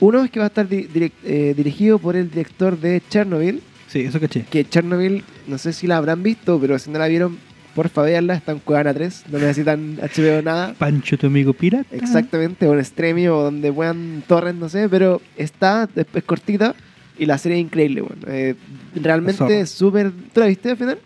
[0.00, 4.00] uno es que va a estar direct- eh, dirigido por el director de Chernobyl, Sí,
[4.00, 4.44] eso caché.
[4.50, 7.36] que Chernobyl, no sé si la habrán visto, pero si no la vieron,
[7.78, 10.74] porfa véanla, está en Cuevana 3, no necesitan HBO nada.
[10.76, 11.86] Pancho, tu amigo pirata.
[11.94, 16.74] Exactamente, o en Stremio, o donde puedan torrent, no sé, pero está, es, es cortita
[17.18, 18.22] y la serie es increíble, bueno.
[18.26, 18.54] Eh,
[18.96, 20.10] realmente súper...
[20.32, 20.98] ¿Tú la viste al final?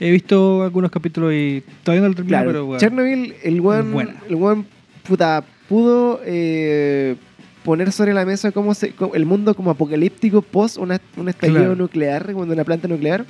[0.00, 2.80] He visto algunos capítulos y todavía no lo termino, Claro, pero bueno.
[2.80, 3.86] Chernobyl, el buen,
[4.28, 4.66] el buen
[5.06, 7.16] puta, pudo eh,
[7.64, 11.76] poner sobre la mesa cómo se, el mundo como apocalíptico post una- un estallido Claro.
[11.76, 13.24] nuclear, cuando una planta nuclear.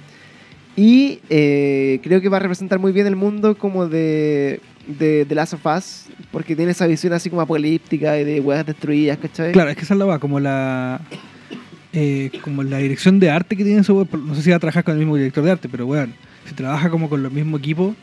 [0.76, 5.54] Y eh, creo que va a representar muy bien el mundo como de, de, Last
[5.54, 9.52] of Us, porque tiene esa visión así como apocalíptica y de huevas destruidas, ¿cachai?
[9.52, 11.00] Claro, es que esa es la va, como la.
[11.92, 14.08] eh, como la dirección de arte que tiene weón.
[14.26, 16.12] No sé si va a trabajar con el mismo director de arte, pero bueno,
[16.44, 17.94] si trabaja como con los mismos equipos,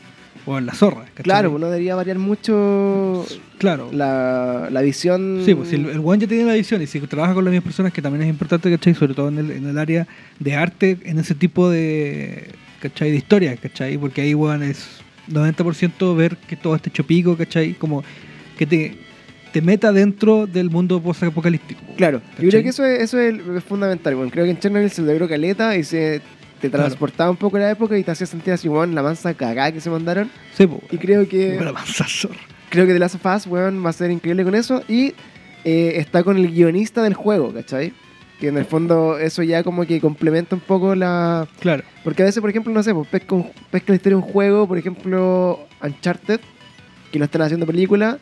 [0.46, 1.02] o en la zorra.
[1.06, 1.22] ¿cachai?
[1.24, 3.24] Claro, no debería variar mucho
[3.58, 3.90] Claro.
[3.92, 5.42] la, la visión.
[5.44, 7.52] Sí, pues si el, el weón ya tiene la visión y si trabaja con las
[7.52, 8.94] mismas personas, que también es importante, ¿cachai?
[8.94, 10.06] Sobre todo en el, en el área
[10.38, 12.48] de arte, en ese tipo de,
[12.80, 13.10] ¿cachai?
[13.10, 13.96] De historia, ¿cachai?
[13.98, 14.88] Porque ahí, weón, es
[15.30, 17.74] 90% ver que todo esté hecho pico, ¿cachai?
[17.74, 18.02] Como
[18.58, 18.98] que te,
[19.52, 21.80] te meta dentro del mundo post-apocalíptico.
[21.96, 22.48] Claro, yo ¿Cachai?
[22.50, 24.14] creo que eso es, eso es, es fundamental.
[24.16, 26.20] Bueno, creo que en Chernobyl se logró caleta y se
[26.68, 26.84] te Claro.
[26.86, 29.80] transportaba un poco la época y te hacía sentir así, weón, la mansa cagada que
[29.80, 30.30] se mandaron.
[30.56, 32.38] Sí, pues, Y creo que Pero avanza zorra.
[32.70, 34.82] creo que The Last of Us, weón, va a ser increíble con eso.
[34.88, 35.14] Y
[35.64, 37.92] eh, está con el guionista del juego, ¿cachai?
[38.40, 41.46] Que en el fondo eso ya como que complementa un poco la...
[41.60, 41.84] Claro.
[42.02, 44.28] Porque a veces, por ejemplo, no sé, pues pesca, un- pesca la historia de un
[44.28, 46.40] juego, por ejemplo, Uncharted,
[47.12, 48.18] que lo están haciendo película,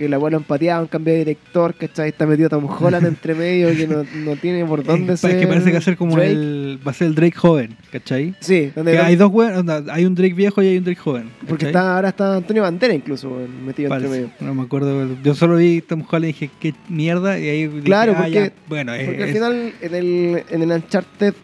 [0.00, 2.08] que la abuela empateado, un cambio de director, ¿cachai?
[2.08, 5.32] Está metido Tom Holland entre medio, que no, no tiene por dónde ser.
[5.32, 6.30] es que parece que va a ser como Drake.
[6.32, 6.80] el.
[6.86, 8.34] Va a ser el Drake joven, ¿cachai?
[8.40, 11.28] Sí, donde Que hay dos onda, hay un Drake viejo y hay un Drake joven.
[11.46, 13.30] porque está, ahora está Antonio Bandera incluso
[13.62, 14.34] metido Parece, entre medio.
[14.40, 15.06] No me acuerdo.
[15.22, 17.38] Yo solo vi Tom Holland y dije, qué mierda.
[17.38, 20.62] Y ahí dije, Claro, ah, porque- ya, bueno, es- Porque al final, en el, en
[20.62, 21.34] el Uncharted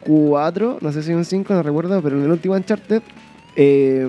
[0.00, 3.02] 4, no sé si un 5, no recuerdo, pero en el último Uncharted,
[3.56, 4.08] eh,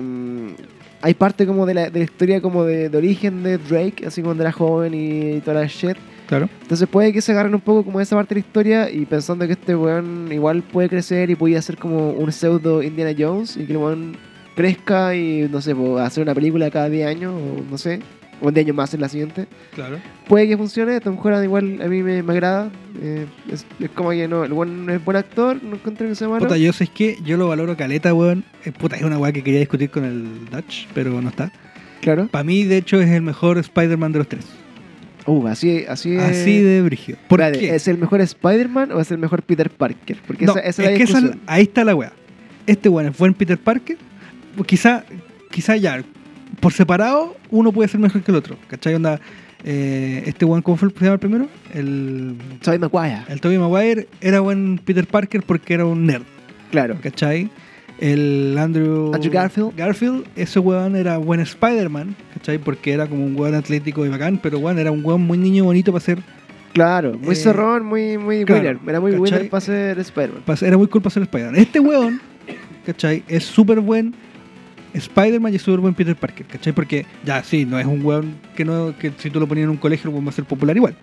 [1.02, 4.22] hay parte como de la, de la historia como de, de origen de Drake, así
[4.22, 5.96] cuando era joven y toda la shit.
[6.26, 6.48] Claro.
[6.60, 9.46] Entonces puede que se agarren un poco como esa parte de la historia y pensando
[9.46, 13.64] que este weón igual puede crecer y puede ser como un pseudo Indiana Jones y
[13.64, 14.16] que el weón
[14.54, 18.00] crezca y no sé, hacer una película cada 10 años o no sé,
[18.40, 19.46] un 10 años más en la siguiente.
[19.74, 19.98] Claro.
[20.28, 22.70] Puede que funcione, Tom Holland igual a mí me, me agrada.
[23.02, 26.28] eh, es, es como que no, el weón es buen actor, no encontré que sea
[26.28, 26.44] malo.
[26.44, 28.44] Puta, yo sé que yo lo valoro caleta, weón.
[28.64, 31.50] Eh, puta, es una weá que quería discutir con el Dutch, pero no está.
[32.00, 32.28] Claro.
[32.28, 34.44] Para mí, de hecho, es el mejor Spider-Man de los tres.
[35.26, 37.18] Uh, así, así, Así de brígido.
[37.28, 37.74] ¿Por qué?
[37.74, 40.16] ¿Es el mejor Spider-Man o es el mejor Peter Parker?
[40.26, 42.12] Porque No, esa, esa es la que esa- ahí está la weá.
[42.66, 43.98] Este weón es buen Peter Parker.
[44.64, 45.04] Quizá,
[45.50, 46.02] quizá ya,
[46.60, 48.56] por separado, uno puede ser mejor que el otro.
[48.68, 48.94] ¿Cachai?
[48.94, 49.20] Onda,
[49.64, 51.48] eh, este weón, ¿cómo fue el, se llama el primero?
[51.74, 53.22] El, Tobey Maguire.
[53.28, 56.22] el Tobey Maguire era buen Peter Parker porque era un nerd.
[56.70, 56.96] Claro.
[57.02, 57.50] ¿Cachai?
[57.98, 59.76] El Andrew, Andrew Garfield.
[59.76, 62.58] Garfield, ese weón era buen Spider-Man, ¿cachai?
[62.58, 65.64] Porque era como un weón atlético y bacán, pero weón era un weón muy niño
[65.64, 66.18] bonito para ser.
[66.74, 68.78] Claro, muy Eh, zorrón, muy, muy claro, winner.
[68.86, 69.22] Era muy ¿cachai?
[69.22, 70.42] winner para ser Spider-Man.
[70.62, 71.56] era muy cool para ser Spider-Man.
[71.56, 72.20] Este weón,
[72.86, 73.24] ¿cachai?
[73.26, 74.14] Es súper buen
[74.98, 76.72] Spider-Man y súper buen Peter Parker, ¿cachai?
[76.72, 79.70] Porque ya sí, no es un weón que no que si tú lo ponías en
[79.70, 80.94] un colegio, el weón va a ser popular igual.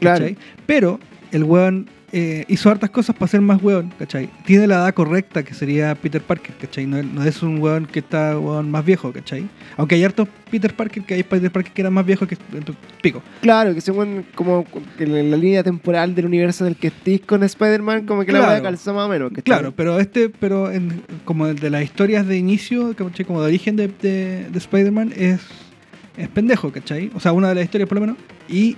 [0.00, 0.20] Claro.
[0.20, 0.36] ¿cachai?
[0.66, 1.00] Pero
[1.36, 4.30] el weón eh, hizo hartas cosas para ser más weón, ¿cachai?
[4.44, 6.86] Tiene la edad correcta que sería Peter Parker, ¿cachai?
[6.86, 9.44] No, es- no es un weón que está weón más viejo, ¿cachai?
[9.76, 12.36] Aunque hay hartos Peter Parker que hay Peter Parker que eran más viejos que
[13.02, 13.22] pico.
[13.42, 14.64] Claro, que según como
[14.98, 18.38] en la línea temporal del universo en el que estés con Spider-Man, como que la
[18.38, 18.52] Claro.
[18.52, 19.30] voy a calzar más o menos.
[19.30, 19.42] ¿cachai?
[19.42, 23.26] Claro, pero este, pero en, como de las historias de inicio, ¿cachai?
[23.26, 25.40] como de origen de, de- de Spider-Man, es,
[26.16, 27.10] es pendejo, ¿cachai?
[27.14, 28.16] O sea, una de las historias por lo menos.
[28.48, 28.76] Y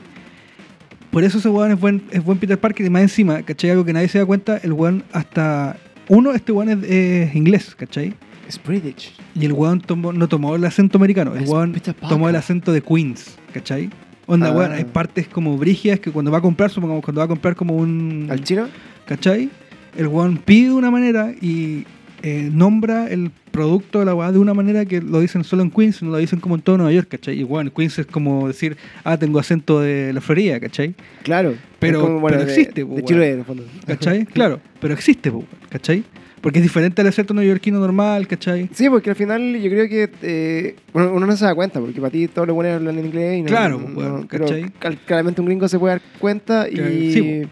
[1.10, 3.70] por eso ese weón es buen, es buen Peter Parker y más encima, ¿cachai?
[3.70, 5.76] Algo que nadie se da cuenta, el weón hasta...
[6.08, 8.14] Uno, este weón es, inglés, ¿cachai?
[8.48, 9.12] Es British.
[9.34, 11.74] Y el weón tomó- no tomó el acento americano, el Es weón
[12.08, 13.90] tomó el acento de Queens, ¿cachai?
[14.26, 14.52] Onda, Ah.
[14.52, 17.56] weón, hay partes como brígidas que cuando va a comprar, supongamos cuando va a comprar
[17.56, 18.28] como un...
[18.30, 18.66] ¿Al chino?
[19.06, 19.50] ¿Cachai?
[19.96, 21.84] El weón pide de una manera y
[22.22, 25.70] eh, nombra el producto de la weá de una manera que lo dicen solo en
[25.70, 27.40] Queens, no lo dicen como en todo Nueva York, ¿cachai?
[27.40, 30.94] Y bueno, Queens es como decir, ah, tengo acento de la Florida, ¿cachai?
[31.22, 31.54] Claro.
[31.78, 33.64] Pero- Es como, bueno, pero de- existe, De, Chile, en el fondo.
[33.86, 34.24] ¿Cachai?
[34.38, 36.04] claro, pero existe, po, ¿cachai?
[36.40, 38.68] Porque es diferente al acento neoyorquino normal, ¿cachai?
[38.72, 42.10] Sí, porque al final yo creo que eh, uno no se da cuenta, porque para
[42.12, 44.66] ti todos los buenos hablan en inglés y no, Claro, no- bueno, ¿cachai?
[45.04, 47.44] claramente un gringo se puede dar cuenta y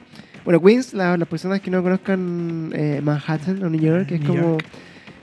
[0.44, 4.28] bueno, Queens, la- las personas que no conozcan eh, Manhattan o New York, es New
[4.28, 4.64] como York.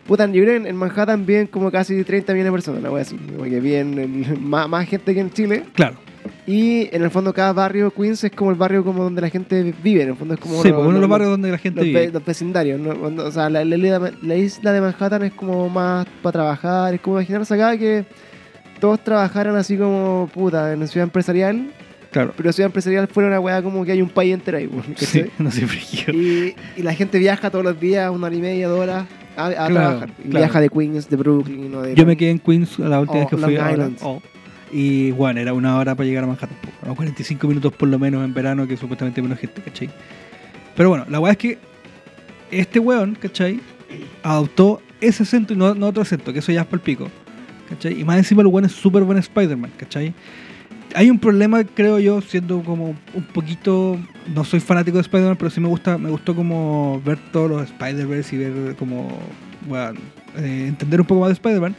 [0.07, 3.01] Puta, yo creo en, en Manhattan viven como casi 30 millones de personas, la wea
[3.03, 5.95] así, como que viven más, más gente que en Chile Claro.
[6.45, 9.73] y en el fondo cada barrio Queens es como el barrio como donde la gente
[9.83, 11.51] vive, en el fondo es como sí, lo- pues uno de lo- los barrios donde
[11.51, 12.11] la gente los, ve- vive.
[12.13, 13.23] los vecindarios, ¿no?
[13.23, 17.01] O sea, la, la isla, la isla de Manhattan es como más para trabajar, es
[17.01, 18.05] como imaginarse acá que
[18.79, 21.71] todos trabajaran así como puta en ciudad empresarial,
[22.11, 22.33] Claro.
[22.37, 25.23] pero ciudad empresarial fuera una weá como que hay un país entero ahí, weón, Sí,
[25.39, 25.65] no sé.
[26.11, 29.05] Y, y la gente viaja todos los días, una hora y media, dos horas,
[29.35, 30.09] a, a Claro, trabajar.
[30.19, 30.37] Y claro.
[30.45, 33.29] viaja de Queens, de Brooklyn, de Yo me quedé en Queens la última Oh, vez
[33.29, 33.71] que fui Long ahora.
[33.73, 33.97] Island.
[34.01, 34.21] Oh.
[34.71, 36.57] Y bueno, era una hora para llegar a Manhattan.
[36.83, 39.89] Unos 45 minutos por lo menos en verano, que supuestamente menos gente, ¿cachai?
[40.75, 41.57] Pero bueno, la weá es que
[42.49, 43.59] este weón, ¿cachai?
[44.23, 47.07] Adoptó ese acento y no, no otro acento, que eso ya es para el pico.
[47.69, 47.99] ¿Cachai?
[47.99, 50.13] Y más encima el weón es súper buen Spider-Man, ¿cachai?
[50.95, 53.97] Hay un problema, creo yo, siendo como un poquito.
[54.33, 57.63] No soy fanático de Spider-Man, pero sí me gusta, me gustó como ver todos los
[57.63, 59.17] Spider-Verse y ver como.
[59.67, 59.99] Bueno,
[60.37, 61.75] eh, entender un poco más de Spider-Man.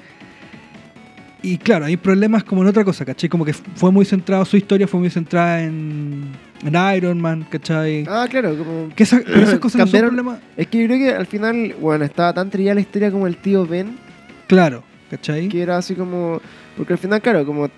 [1.42, 3.28] Y claro, hay problemas como en otra cosa, ¿cachai?
[3.28, 6.24] Como que fue muy centrado, su historia fue muy centrada en,
[6.64, 8.06] en Iron Man, ¿cachai?
[8.08, 8.88] Ah, claro, como...
[8.96, 10.38] que esa- pero esas cosas no son cambiaron- problemas.
[10.56, 13.36] Es que yo creo que al final, bueno, estaba tan trillada la historia como el
[13.36, 13.98] tío Ben,
[14.46, 15.48] Claro, ¿cachai?
[15.48, 16.40] que era así como...
[16.78, 17.68] Porque al final, claro, como...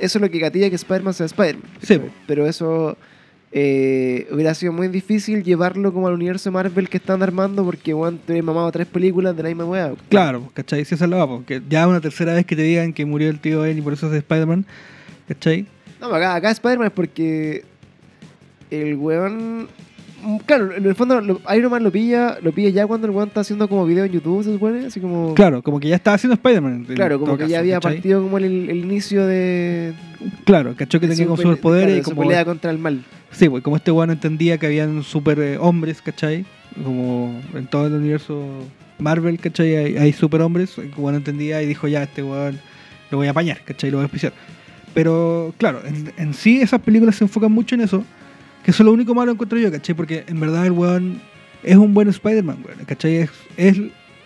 [0.00, 1.70] Eso es lo que gatilla que Spider-Man sea Spider-Man.
[1.82, 2.00] Sí.
[2.26, 2.96] Pero eso
[3.52, 8.18] eh, hubiera sido muy difícil llevarlo como al universo Marvel que están armando porque, bueno,
[8.24, 9.92] te he mamado tres películas de la misma weá.
[10.08, 10.84] Claro, ¿cachai?
[10.84, 13.40] Si esa es la porque ya una tercera vez que te digan que murió el
[13.40, 14.64] tío Ben y por eso es Spider-Man,
[15.28, 15.66] ¿cachai?
[16.00, 17.64] No, acá, acá Spider-Man es porque
[18.70, 19.68] el weón...
[20.22, 23.12] mm, Claro, en el fondo lo- Iron Man lo pilla, lo pilla ya cuando el
[23.12, 25.34] weón está haciendo como video en YouTube, se supone, así como...
[25.34, 26.86] Claro, como que ya estaba haciendo Spider-Man.
[26.94, 27.96] Claro, como que caso, ya había ¿cachai?
[27.96, 29.92] partido como el, el inicio de...
[30.44, 31.00] Claro, ¿cachai?
[31.00, 32.22] Que tenía como superpoderes claro, y su como...
[32.28, 33.04] pelea contra el mal.
[33.30, 36.44] Sí, pues como este weón entendía que habían super eh, hombres, ¿cachai?
[36.82, 38.44] Como en todo el universo
[38.98, 39.76] Marvel, ¿cachai?
[39.76, 42.58] Hay, hay super hombres, el weón entendía y dijo, ya, este weón
[43.10, 43.90] lo voy a apañar, ¿cachai?
[43.90, 44.32] Lo voy a auspiciar.
[44.92, 48.04] Pero, claro, en, en sí esas películas se enfocan mucho en eso,
[48.64, 49.94] que eso es lo único malo encuentro yo, ¿cachai?
[49.94, 51.20] Porque en verdad el weón
[51.62, 53.16] es un buen Spider-Man, weón, ¿cachai?
[53.16, 53.80] Es, es,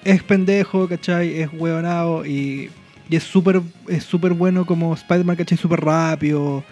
[0.05, 1.41] es pendejo, ¿cachai?
[1.41, 2.71] Es weonado y
[3.11, 5.59] Y es súper es súper bueno como Spider-Man, ¿cachai?
[5.59, 6.65] Súper rápido.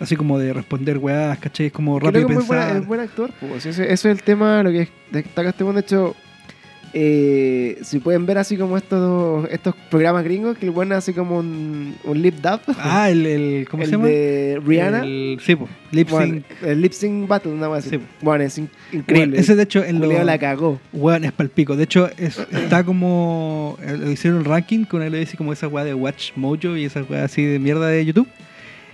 [0.00, 1.66] Así como de responder weás, ¿cachai?
[1.66, 2.82] Es como Creo rápido que es muy buena- pensar.
[2.82, 3.30] es buen actor.
[3.40, 5.76] pues, ese, ese es el tema, lo que destaca este buen.
[5.76, 6.14] De hecho,
[6.96, 11.96] eh, si pueden ver así como estos, estos programas gringos, que buen hace como un,
[12.04, 12.60] un lip dub.
[12.78, 14.06] Ah, el, el ¿cómo el se llama?
[14.08, 15.02] de Rihanna.
[15.04, 16.18] El, sí, po, Lip Sync.
[16.20, 17.90] Bueno, el lip sync battle, una cosa así.
[17.90, 17.98] Sí.
[18.22, 19.26] Bueno, es in- increíble.
[19.26, 20.80] Bueno, ese de hecho en lo, la cagó.
[20.92, 21.74] Weón, es palpico.
[21.76, 23.76] De hecho, es- está como.
[23.82, 26.76] eh, Lo hicieron un ranking con él le dice como esa weá de Watch Mojo
[26.76, 28.28] y esa weá así de mierda de YouTube.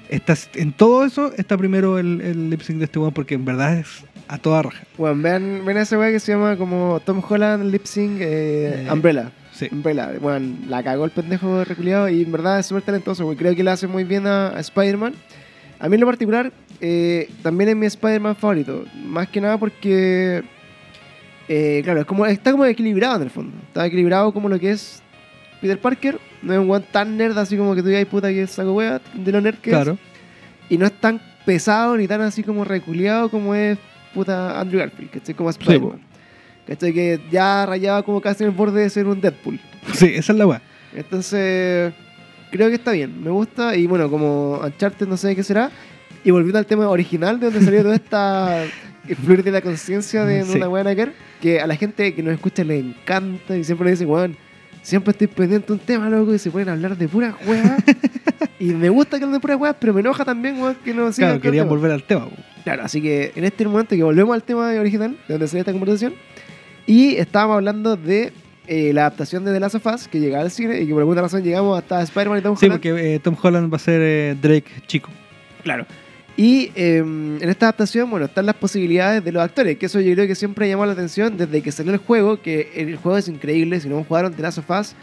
[0.08, 3.44] Está, en todo eso está primero el, el lip sync de este weón porque en
[3.44, 4.84] verdad es a toda raja.
[4.96, 8.86] Bueno, vean, ven a ese weá que se llama como Tom Holland lip sync eh,
[8.86, 9.32] Eh, Umbrella.
[9.52, 9.68] Sí.
[9.72, 10.12] Umbrella.
[10.20, 13.36] Bueno, la cagó el pendejo reculeado y en verdad es súper talentoso, güey.
[13.36, 15.14] Creo que le hace muy bien a, a Spider-Man.
[15.80, 18.84] A mí en lo particular, eh, también es mi Spider-Man favorito.
[19.04, 20.44] Más que nada porque,
[21.82, 23.56] claro, es como, está como equilibrado en el fondo.
[23.66, 25.02] Está equilibrado como lo que es
[25.60, 26.20] Peter Parker.
[26.42, 29.00] No es un weón tan nerd así como que tú digas, puta, que saco wea
[29.12, 29.76] de lo nerd que es.
[29.76, 29.98] Claro.
[30.68, 33.76] Y no es tan pesado ni tan así como reculeado como es
[34.14, 35.34] puta Andrew Garfield, ¿cachai?
[35.34, 36.00] Como Spider-Man.
[36.66, 36.92] ¿Cachai?
[36.92, 39.58] Que ya rayaba como casi en el borde de ser un Deadpool.
[39.94, 40.62] Sí, esa es la weá.
[40.94, 41.92] Entonces,
[42.50, 43.76] creo que está bien, me gusta.
[43.76, 45.70] Y bueno, como Uncharted no sé qué será.
[46.24, 48.64] Y volviendo al tema original, de donde salió toda esta
[49.24, 50.56] fluir de la conciencia de Sí.
[50.56, 50.94] una buena
[51.40, 54.36] que a la gente que nos escucha le encanta y siempre le dicen, weón,
[54.82, 57.82] siempre estoy pendiente de un tema, loco, y se a hablar de puras weas.
[58.58, 61.12] y me gusta que hablen de puras weas, pero me enoja también, weón, que no
[61.12, 61.78] sigan Claro, querían temas.
[61.80, 62.26] volver al tema.
[62.26, 62.36] po.
[62.64, 65.72] Claro, así que en este momento que volvemos al tema original, de donde salió esta
[65.72, 66.14] conversación,
[66.86, 68.32] y estábamos hablando de
[68.66, 71.00] eh, la adaptación de The Last of Us, que llegaba al cine, y que por
[71.02, 72.80] alguna razón llegamos hasta Spider-Man y Tom Sí, Holland.
[72.80, 75.10] porque eh, Tom Holland va a ser eh, Drake chico.
[75.62, 75.86] Claro.
[76.40, 80.14] Y eh, en esta adaptación, bueno, están las posibilidades de los actores, que eso yo
[80.14, 83.28] creo que siempre llamó la atención desde que salió el juego, que el juego es
[83.28, 84.94] increíble, si no jugaron The Last of Us,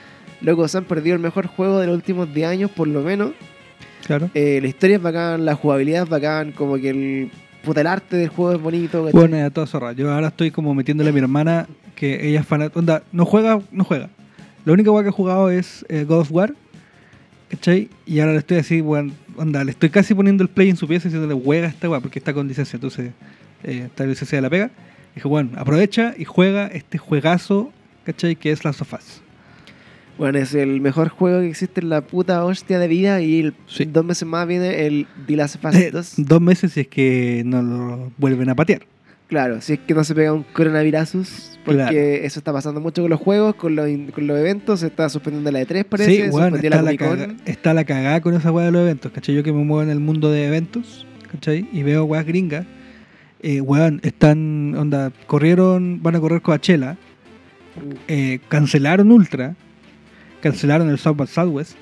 [0.42, 3.34] luego se han perdido el mejor juego de los últimos 10 años, por lo menos.
[4.08, 4.32] Claro.
[4.34, 7.32] Eh, la historia es bacán, la jugabilidad es bacán, como que el,
[7.64, 9.06] puta, el arte del juego es bonito.
[9.06, 9.20] ¿cachai?
[9.20, 9.92] Bueno, a toda zorra.
[9.92, 12.80] Yo ahora estoy como metiéndole a mi hermana que ella es fanática.
[12.80, 14.10] Onda, no juega, no juega.
[14.66, 16.56] La única weá que ha jugado es eh, God of War.
[17.50, 17.90] ¿Cachai?
[18.08, 19.14] Y ahora le estoy así, weón.
[19.38, 22.00] Onda, le estoy casi poniendo el play en su pieza y diciéndole, juega esta weá,
[22.00, 22.76] porque está con licencia.
[22.78, 23.12] Entonces,
[23.64, 24.72] eh, está en licencia de la pega.
[25.16, 27.72] Dije, bueno, aprovecha y juega este juegazo,
[28.04, 28.36] ¿cachai?
[28.36, 29.22] Que es Last of Us.
[30.18, 33.54] Bueno, es el mejor juego que existe en la puta hostia de vida y el-
[33.68, 33.86] Sí.
[33.86, 36.14] dos meses más viene el The Last of Us Eh, 2.
[36.18, 38.82] dos meses si es que no lo vuelven a patear.
[39.28, 41.98] Claro, si es que no se pega un coronavirus, porque Claro.
[41.98, 45.52] eso está pasando mucho con los juegos, con los, con los eventos, se está suspendiendo
[45.52, 48.72] la E3 parece, Sí, suspendió está, la caga- está la cagada con esa weá de
[48.72, 49.36] los eventos, ¿cachai?
[49.36, 51.68] Yo que me muevo en el mundo de eventos, ¿cachai?
[51.74, 52.66] Y veo weas gringas,
[53.42, 56.96] eh, weón, están, onda, corrieron, van a correr Coachella,
[58.08, 59.56] eh, cancelaron Ultra,
[60.42, 61.76] cancelaron el South by Southwest,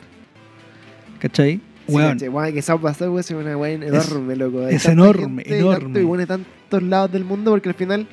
[1.19, 1.61] ¿cachai?
[1.87, 2.17] Sí, Weón,
[2.51, 4.67] que South by Southwest es una weá enorme, loco.
[4.67, 5.99] Es enorme, enorme.
[5.99, 6.39] y bueno, de
[6.71, 8.07] lados del mundo, porque al final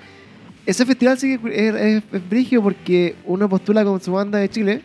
[0.67, 4.49] ese festival sí que es, es, es brígido porque uno postula con su banda de
[4.49, 4.83] Chile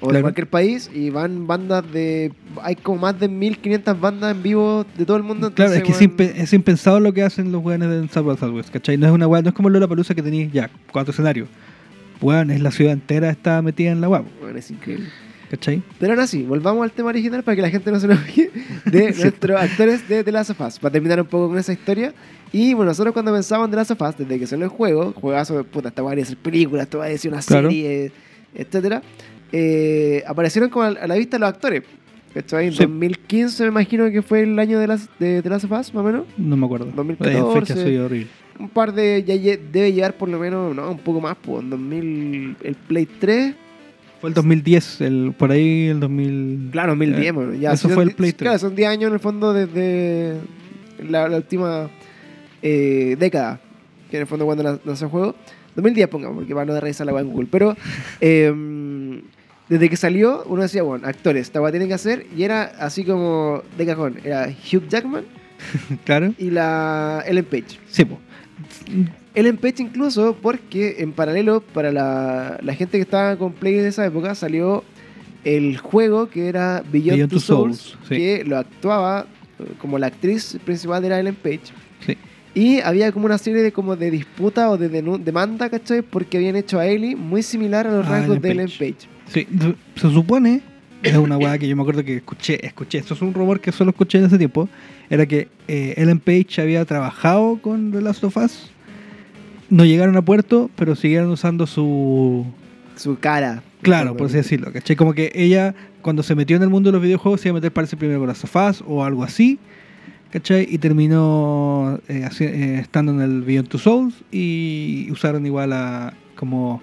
[0.00, 2.32] o de cualquier país y van bandas de.
[2.62, 5.52] Hay como más de 1500 bandas en vivo de todo el mundo.
[5.52, 8.96] Claro, es que es, impensado lo que hacen los weones de South by Southwest, ¿cachai?
[8.96, 11.48] No es una weá, no es como Lola Palusa que tenéis ya cuatro escenarios.
[12.20, 15.08] Weón, es la ciudad entera está metida en la weá, weón, es increíble.
[15.50, 15.82] ¿Cachai?
[15.98, 18.50] Pero ahora sí, volvamos al tema original para que la gente no se nos olvide
[18.86, 19.22] de Sí.
[19.22, 20.78] nuestros actores de The Last of Us.
[20.78, 22.14] Para terminar un poco con esa historia.
[22.52, 25.12] Y bueno, nosotros cuando pensábamos en The Last of Us, desde que salió el juego,
[25.12, 27.68] juegazo, puta, esta va a ser películas, esto va a decir una Claro.
[27.68, 28.12] serie,
[28.54, 29.02] etcétera,
[29.52, 31.82] eh, aparecieron como a la vista los actores.
[32.34, 32.66] ¿Cachai?
[32.68, 32.78] En Sí.
[32.84, 35.96] 2015 me imagino que fue el año de, las, de The Last of Us, más
[35.96, 36.24] o menos.
[36.38, 36.86] No me acuerdo.
[36.94, 37.38] 2014.
[37.38, 38.28] En fecha soy horrible.
[38.60, 41.70] Un par de, ya debe llevar por lo menos, no, un poco más, pues en
[41.70, 43.54] 2000, el Play 3.
[44.20, 46.68] Fue el 2010, el, por ahí el 2000.
[46.72, 47.72] Claro, 2010, Eh, bueno, ya.
[47.72, 50.34] eso fue el Play di- Claro, son 10 años en el fondo desde
[51.08, 51.88] la, la última
[52.62, 53.60] eh, década,
[54.10, 55.34] que en el fondo cuando lanzó el juego.
[55.76, 57.48] 2010, pongamos, porque para no revisar la web en Google.
[57.50, 57.76] Pero
[58.20, 59.22] eh,
[59.68, 63.04] desde que salió, uno decía, bueno, actores, esta weá tienen que hacer, y era así
[63.04, 64.16] como de cajón.
[64.24, 65.24] Era Hugh Jackman
[66.04, 66.34] Claro.
[66.36, 67.78] y la Ellen Page.
[67.88, 68.18] Sí, po.
[69.34, 73.88] Ellen Page incluso porque en paralelo para la, la gente que estaba con Play de
[73.88, 74.82] esa época salió
[75.44, 78.16] el juego que era Beyond, Beyond Two Souls, Souls, sí.
[78.16, 79.26] que lo actuaba
[79.58, 81.60] eh, como la actriz principal era Ellen Page
[82.04, 82.16] Sí.
[82.54, 86.02] y había como una serie de como de disputa o de demanda, ¿cachai?
[86.02, 88.94] Porque habían hecho a Ellie muy similar a los Ah, rasgos Ellen de Ellen Page.
[88.94, 89.08] Page.
[89.32, 89.46] Sí,
[89.94, 90.60] se supone,
[91.02, 93.70] es una weá que yo me acuerdo que escuché, escuché, esto es un rumor que
[93.70, 94.68] solo escuché en ese tiempo,
[95.08, 98.70] era que eh, Ellen Page había trabajado con The Last of Us,
[99.70, 102.44] no llegaron a puerto, pero siguieron usando su...
[102.96, 103.62] Su cara.
[103.82, 104.94] Claro, por así decirlo, ¿cachai?
[104.94, 107.60] Como que ella cuando se metió en el mundo de los videojuegos se iba a
[107.60, 109.58] meter parece primero con las sofás o algo así.
[110.30, 110.66] ¿Cachai?
[110.70, 116.82] Y terminó eh, eh, estando en el Beyond Two Souls y usaron igual a como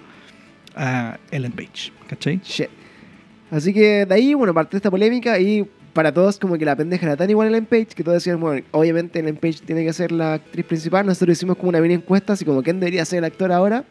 [0.75, 1.91] a Ellen Page.
[2.09, 2.41] ¿Cachai?
[2.43, 2.69] Shit.
[3.49, 5.65] Así que de ahí, bueno, parte esta polémica y
[5.97, 8.39] para todos como que la pendeja era tan igual a Ellen Page que todos decían,
[8.39, 11.07] bueno, obviamente Ellen Page tiene que ser la actriz principal.
[11.07, 13.83] Nosotros hicimos como una mini encuesta, así como quién debería ser el actor ahora.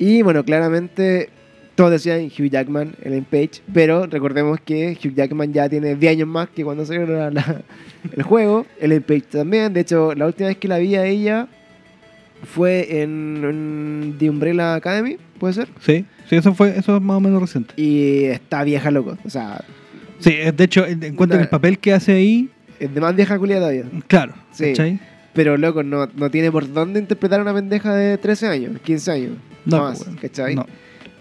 [0.00, 1.28] Y bueno, claramente
[1.76, 6.26] todos decían Hugh Jackman, Ellen Page, pero recordemos que Hugh Jackman ya tiene 10 años
[6.26, 7.62] más que cuando salió la- la-
[8.16, 8.66] el juego.
[8.80, 11.46] Ellen Page también, de hecho, la última vez que la vi a ella
[12.42, 15.68] fue en, en The Umbrella Academy, ¿puede ser?
[15.80, 17.74] Sí, sí, eso fue, eso es más o menos reciente.
[17.76, 19.64] Y está vieja loco, o sea,
[20.20, 21.42] Sí, eh, de hecho, en en cuanto Nah.
[21.42, 22.50] al papel que hace ahí,
[22.80, 23.84] es de más vieja culia todavía.
[24.06, 24.66] claro, Sí.
[24.68, 24.98] ¿cachai?
[25.34, 29.10] Pero loco, no, no tiene por dónde interpretar a una pendeja de 13 años, 15
[29.12, 29.32] años.
[29.64, 30.16] No, más, weón.
[30.16, 30.54] ¿cachai?
[30.56, 30.66] No.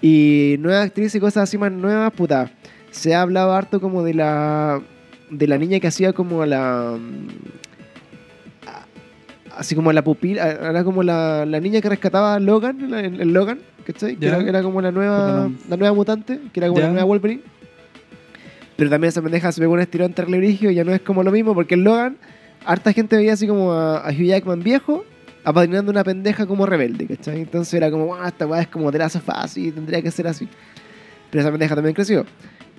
[0.02, 2.52] Y nuevas actrices y cosas así más nuevas, puta.
[2.92, 4.82] Se ha hablado harto como de la.
[5.30, 6.98] de la niña que hacía como la.
[7.00, 7.28] mm,
[9.58, 10.48] Así como la pupila.
[10.52, 14.16] Era como la, la niña que rescataba a Logan, el, el Logan, ¿cachai?
[14.16, 14.38] Que Ya.
[14.38, 17.42] era, era como la nueva, la nueva mutante, que era como la nueva Wolverine.
[18.78, 21.24] Pero también esa pendeja se pegó un estirón terrible brigio y ya no es como
[21.24, 22.18] lo mismo, porque el Logan,
[22.64, 25.04] harta gente veía así como a, Hugh Jackman viejo,
[25.44, 27.42] apadrinando una pendeja como rebelde, ¿cachai?
[27.42, 30.48] Entonces era como, esta weá es como de la sofá, así, tendría que ser así.
[31.32, 32.26] Pero esa pendeja también creció.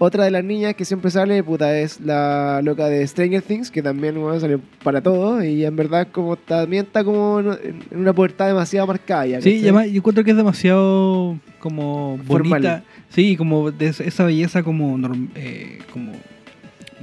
[0.01, 3.83] Otra de las niñas que siempre sale, puta, es la loca de Stranger Things, que
[3.83, 8.47] también bueno, salió para todo, y en verdad como también está como en una pubertad
[8.47, 12.49] demasiado marcada ya, Sí, y yo encuentro que es demasiado como Formal.
[12.63, 12.85] bonita.
[13.09, 14.97] Sí, como de esa- belleza como
[15.35, 16.13] eh, como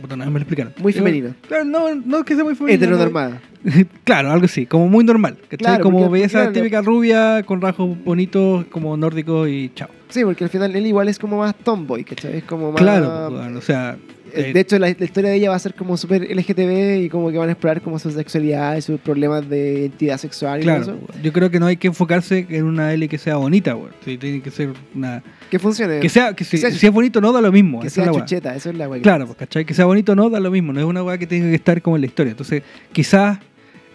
[0.06, 0.74] puta, no me lo explicaron.
[0.80, 1.36] Muy Digo, femenina.
[1.48, 2.86] Claro, no, no es que sea muy femenina.
[2.86, 3.42] Heteronormada.
[3.64, 3.72] no.
[4.04, 5.38] claro, algo así, como muy normal.
[5.50, 5.58] ¿cachai?
[5.58, 6.52] Claro, como porque- belleza claro.
[6.54, 9.90] típica rubia con rasgos bonitos como nórdicos y chao.
[10.10, 12.38] Sí, porque al final él igual es como más tomboy, ¿cachai?
[12.38, 12.82] Es como más...
[12.82, 13.98] Claro, pues, o sea,
[14.36, 17.04] Eh, eh, De hecho, la, la historia de ella va a ser como súper LGTB
[17.06, 20.60] y como que van a explorar como su sexualidad y sus problemas de identidad sexual
[20.60, 21.22] y claro, todo eso.
[21.24, 23.92] yo creo que no hay que enfocarse en una L que sea bonita, güey.
[24.04, 26.00] Sí, tiene que ser una Que funcione.
[26.00, 28.06] que sea que si, sea- si es bonito no da lo mismo, que esa es
[28.06, 29.02] sea la chucheta, eso es la weá.
[29.02, 29.66] Claro, pues, ¿cachai?
[29.66, 30.74] Que sea bonito no, da lo mismo.
[30.74, 32.32] No es una weá que tenga que estar como en la historia.
[32.32, 32.62] Entonces,
[32.92, 33.40] quizás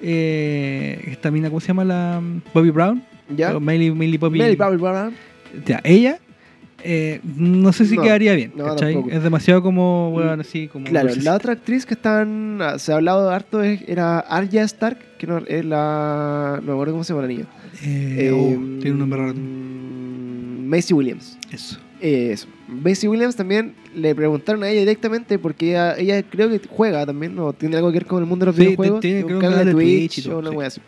[0.03, 3.03] eh, esta mina, ¿cómo se llama la mm, Bobby Brown?
[3.37, 3.59] ¿Ya?
[3.59, 4.39] Miley, Miley Bobby.
[4.39, 5.15] Mary Bobby Brown.
[5.67, 6.19] Ya, ella,
[6.85, 8.75] eh, no sé si No, quedaría bien, no.
[8.75, 10.87] Es demasiado como, weón, así como.
[10.87, 14.99] Claro, la otra actriz que están, ah, se ha hablado harto es- era Arya Stark,
[15.19, 16.57] que no, es la...
[16.61, 17.45] No me acuerdo cómo se llama la niña.
[17.85, 19.35] Eh, oh, Eh, tiene un nombre raro.
[19.35, 21.37] Macy Williams.
[21.53, 21.79] Eso.
[22.01, 22.47] Eh, eso.
[22.69, 27.39] Macy Williams también le preguntaron a ella directamente porque ella, ella creo que juega también,
[27.39, 29.01] o tiene algo que ver con el mundo de los Sí, videojuegos.
[29.01, 30.57] tiene- creo canal de de Twitch, Twitch o una sí.
[30.65, 30.81] así.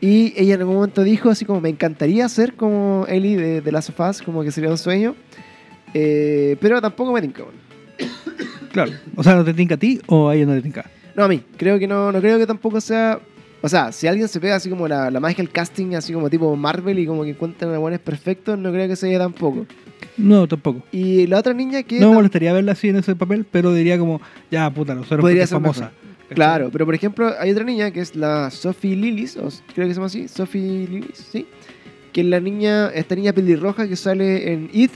[0.00, 3.72] Y ella en algún momento dijo así como, me encantaría ser como Ellie de, de
[3.72, 5.16] Last of Us, como que sería un sueño.
[5.94, 7.58] Eh, pero tampoco me tinca, bueno.
[8.72, 8.92] Claro.
[9.16, 10.84] O sea, ¿no te tinca a ti o a ella no te tinca?
[11.16, 13.18] No, a mí, creo que no, no creo que tampoco sea...
[13.60, 16.30] O sea, si alguien se pega así como la, la magia del casting, así como
[16.30, 19.66] tipo Marvel y como que encuentran a buenos perfectos, no creo que sea tampoco.
[20.16, 20.82] No, tampoco.
[20.92, 21.98] Y la otra niña que...
[21.98, 24.20] No me molestaría verla así en ese papel, pero diría como,
[24.50, 25.86] ya, puta, usaron Podría ser famosa.
[25.86, 26.07] mejor.
[26.34, 29.94] Claro, pero por ejemplo, hay otra niña que es la Sophie Lillis, o creo que
[29.94, 31.46] se llama así, Sophie Lillis, ¿sí?
[32.12, 34.92] Que es la niña, esta niña pelirroja que sale en It,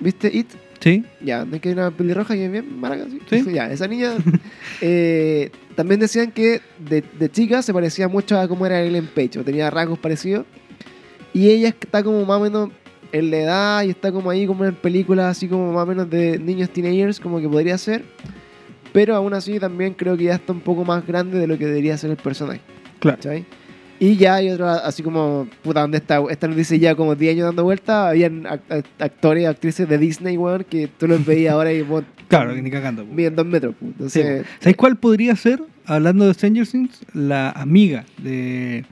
[0.00, 0.48] ¿viste It?
[0.80, 3.04] Sí, Ya, ¿no es que hay una pelirroja es bien maraca?
[3.10, 3.20] ¿sí?
[3.28, 3.52] Sí.
[3.52, 4.14] Ya, esa niña
[4.80, 9.40] eh, también decían que de, de chica se parecía mucho a cómo era Ellen Page,
[9.40, 10.46] o tenía rasgos parecidos.
[11.34, 12.70] Y ella está como más o menos
[13.12, 16.08] en la edad y está como ahí como en películas así como más o menos
[16.08, 18.04] de niños teenagers, como que podría ser.
[18.92, 21.66] Pero aún así también creo que ya está un poco más grande de lo que
[21.66, 22.60] debería ser el personaje.
[22.98, 23.16] claro.
[23.18, 23.44] ¿cachai?
[24.02, 26.22] Y ya hay otro, así como, puta, donde está?
[26.30, 29.98] Esta noticia ya como 10 años dando vuelta, habían act- act- actores y actrices de
[29.98, 33.04] Disney, weón, que tú los veías ahora y vos, Claro, que ni cagando.
[33.04, 33.74] miden dos metros.
[33.78, 33.90] pues.
[34.12, 34.48] Sí, Entonces, po.
[34.60, 38.86] ¿Sabes cuál podría ser, hablando de Stranger Things, la amiga de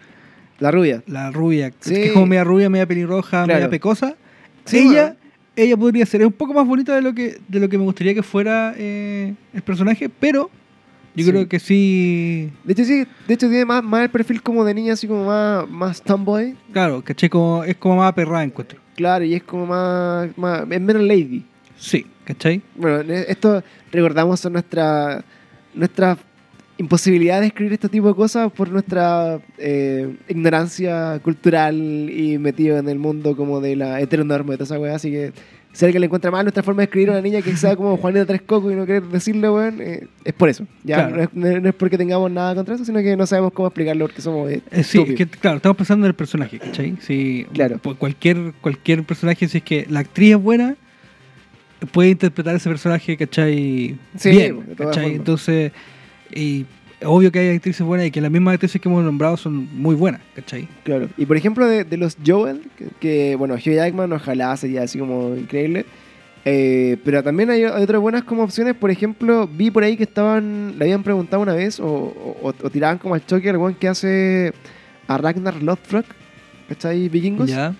[0.58, 1.02] la rubia.
[1.06, 1.94] la rubia, Sí.
[1.94, 3.54] que es como media rubia, media pelirroja, Claro.
[3.54, 4.14] media pecosa?
[4.66, 5.16] Sí, ella, bueno.
[5.62, 7.84] Ella podría ser, es un poco más bonita de lo que, de lo que me
[7.84, 10.50] gustaría que fuera eh, el personaje, pero
[11.14, 11.30] yo Sí.
[11.30, 14.72] creo que sí, De hecho, sí, de hecho tiene más, más el perfil como de
[14.74, 16.56] niña, así como más, más tomboy.
[16.72, 18.78] claro, caché, como, es como más perrada encuentro.
[18.94, 21.44] Claro, y es como más, más es menos lady.
[21.76, 22.60] Sí, ¿cachai?
[22.76, 25.24] Bueno, en esto recordamos son nuestra,
[25.74, 26.16] nuestra
[26.78, 32.88] imposibilidad de escribir este tipo de cosas por nuestra eh, ignorancia cultural y metido en
[32.88, 34.94] el mundo como de la heteronorma y toda esa weá.
[34.94, 35.32] Así que
[35.72, 37.96] si alguien le encuentra mal nuestra forma de escribir a una niña que sea como
[37.96, 40.66] Juanita Tres Cocos y no querer decirlo, weón, eh, es por eso.
[40.84, 41.16] Ya Claro.
[41.16, 43.68] no, es, no- no es porque tengamos nada contra eso, sino que no sabemos cómo
[43.68, 46.94] explicarlo porque somos eh, Eh, sí, es que, claro, estamos pensando en el personaje, ¿cachai?
[47.00, 47.78] Si, Claro.
[47.82, 50.76] pues, cualquier, cualquier personaje, si es que la actriz es buena,
[51.92, 53.96] puede interpretar ese personaje, ¿cachai?
[54.16, 55.14] Sí, Bien, ¿cachai?
[55.16, 55.72] Entonces,
[56.34, 56.66] y
[57.04, 59.94] obvio que hay actrices buenas y que las mismas actrices que hemos nombrado son muy
[59.94, 60.68] buenas, ¿cachai?
[60.84, 61.08] Claro.
[61.16, 64.98] Y por ejemplo, de, de los Joel, que, que, bueno, Hugh Jackman ojalá sería así
[64.98, 65.86] como increíble.
[66.44, 68.74] Eh, pero también hay, hay otras buenas como opciones.
[68.74, 72.70] Por ejemplo, vi por ahí que estaban, le habían preguntado una vez o, o- o
[72.70, 74.52] tiraban como al choque al weón que hace
[75.08, 76.06] a Ragnar Lothbrok,
[76.68, 77.08] ¿cachai?
[77.08, 77.50] Vikingos.
[77.50, 77.74] Ya.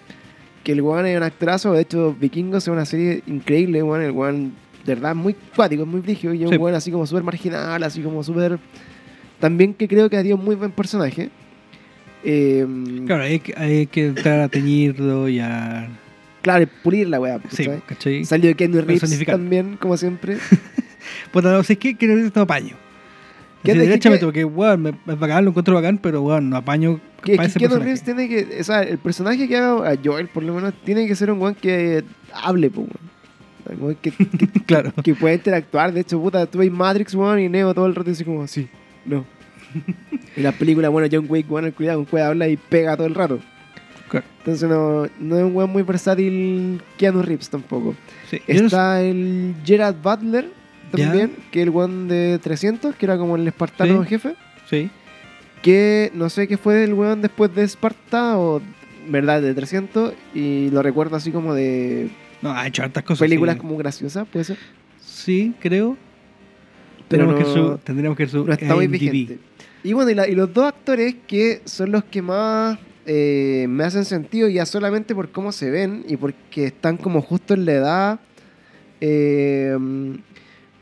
[0.65, 1.73] Que el weón es un actorazo.
[1.73, 4.03] De hecho, Vikingos es una serie increíble, weón.
[4.03, 4.53] El weón,
[4.85, 6.33] de verdad, muy cuático, muy brígido.
[6.35, 6.57] Y es Sí.
[6.57, 8.59] un weón así como súper marginal, así como súper.
[9.41, 11.31] También que creo que ha sido un muy buen personaje.
[12.25, 12.67] Eh,
[13.07, 15.89] Claro, hay que, hay que entrar a teñirlo y a.
[16.43, 17.41] Claro, pulir la weá.
[17.51, 18.25] Sí, ¿cachai?
[18.25, 20.39] Salió Kenny Reeves también, como siempre.
[21.33, 22.75] Puta, no sé qué, que no no apaño.
[23.63, 26.49] ¿Qué Así, de- derechamente, qué- porque, weón, me, es bacán, lo encuentro bacán, pero, weón,
[26.49, 27.77] no apaño Que, para que Keanu.
[27.77, 28.61] Reeves tiene que.
[28.61, 31.41] O sea, el personaje que haga a Joel, por lo menos, tiene que ser un
[31.41, 32.89] weón que hable, weón.
[34.01, 34.13] Que, que,
[34.67, 34.93] Claro.
[35.03, 35.93] que pueda interactuar.
[35.93, 38.69] De hecho, puta, tú ves Matrix, weón, y Neo todo el rato así como, sí,
[39.05, 39.25] no.
[40.37, 43.15] en la película, bueno, John Wick, el cuidado, un weón habla y pega todo el
[43.15, 43.39] rato.
[44.09, 44.27] Claro.
[44.39, 47.95] Entonces, no, no es un weón muy versátil Keanu Reeves tampoco.
[48.31, 50.49] Sí, no Está el Gerard Butler
[50.91, 54.09] también, que es el weón de 300, que era como el espartano Sí.
[54.09, 54.35] jefe.
[54.69, 54.91] sí.
[55.63, 58.63] Que no sé qué fue del weón después de Esparta o,
[59.09, 60.15] verdad, de 300.
[60.33, 62.09] Y lo recuerdo así como de
[62.43, 63.21] No, ha hecho hartas cosas.
[63.21, 63.61] películas sí.
[63.61, 64.57] como graciosas, puede ser.
[65.01, 65.97] Sí, creo.
[67.09, 69.39] Pero Tendremos, no- que su, tendremos que su No está muy vigente.
[69.83, 73.85] Y bueno, y, la- y los dos actores que son los que más eh, me
[73.85, 77.73] hacen sentido ya solamente por cómo se ven y porque están como justo en la
[77.73, 78.21] edad.
[79.01, 79.77] eh,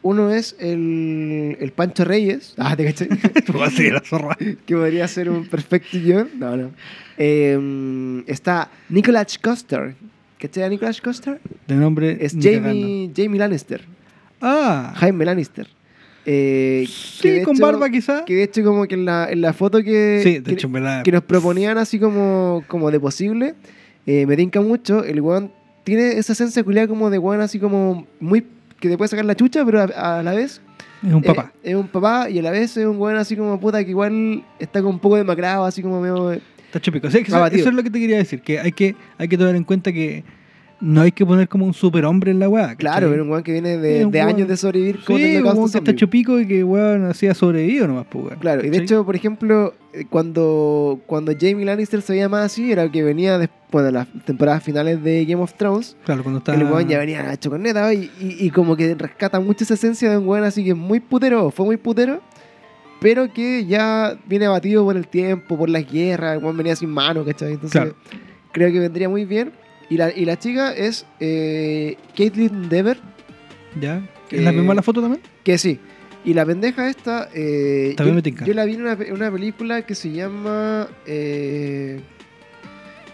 [0.02, 2.54] uno es el, el Pancho Reyes.
[2.58, 4.36] Ah, ¿te seguir la zorra.
[4.36, 6.30] que podría ser un perfecto guion.
[6.38, 6.70] No, no.
[7.18, 9.94] Eh, está Nicolas Coster.
[10.38, 11.40] ¿Cachai a Nicolas Coster?
[11.66, 12.18] De nombre.
[12.20, 13.82] Es Jamie, Jamie Lannister.
[14.40, 14.92] Ah.
[14.96, 15.66] Jaime Lannister.
[16.26, 18.24] Eh, Sí, con hecho- barba quizá.
[18.24, 20.68] Que de hecho como que en la, en la foto que, Sí, de que, hecho,
[21.04, 23.54] que nos proponían así como, como de posible,
[24.06, 25.04] eh, me tinca mucho.
[25.04, 25.52] El weón
[25.84, 28.44] tiene esa esencia culiada como de weón así como muy...
[28.80, 30.60] que te puede sacar la chucha, pero a, a la vez
[31.06, 31.52] Es un papá.
[31.62, 33.90] eh, es un papá y a la vez es un weón así como puta que
[33.90, 36.38] igual está con un poco demacrado, así como medio...
[36.66, 37.10] Está chupico.
[37.10, 38.40] Sí, es que eso, es lo que te quería decir.
[38.40, 40.24] Que hay que, hay que tener en cuenta que
[40.80, 42.74] no hay que poner como un superhombre en la weá.
[42.74, 45.78] Claro, pero un weón que viene de, años de sobrevivir Sí, el un weón que
[45.78, 48.38] está chupico y que weón hacía sobrevivido nomás, pues weón.
[48.38, 52.70] Claro, y de hecho, por ejemplo, eh, cuando, cuando Jamie Lannister se veía más así,
[52.70, 55.96] era que venía después de las temporadas finales de Game of Thrones.
[56.04, 56.54] Claro, cuando está.
[56.54, 59.74] El weón ya venía hecho con neta y, y, y como que rescata mucho esa
[59.74, 62.20] esencia de un weón así que es muy putero, fue muy putero,
[63.06, 67.24] pero que ya viene abatido por el tiempo, por las guerras, weón venía sin mano,
[67.24, 67.52] ¿cachai?
[67.52, 67.94] Entonces Claro.
[68.50, 69.52] creo que vendría muy bien.
[69.88, 72.98] Y la, y la chica es eh, Caitlyn Dever,
[73.80, 74.02] ¿Ya?
[74.28, 75.22] ¿Es la Eh, misma la foto también?
[75.44, 75.78] que sí.
[76.24, 78.44] Y la pendeja esta, eh, También yo, me tinca.
[78.44, 80.88] yo la vi en una, una película que se llama...
[81.06, 82.00] eh,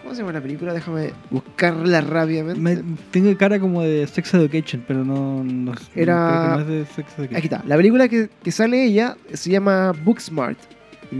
[0.03, 0.73] ¿Cómo se llama la película?
[0.73, 2.59] Déjame buscarla rápidamente.
[2.59, 2.77] Me,
[3.11, 6.67] tengo cara como de Sex Education, pero no, no, Era- no creo que no es
[6.67, 7.35] de Sex Education.
[7.37, 7.63] Aquí está.
[7.65, 10.57] La película que, que sale ella se llama Booksmart.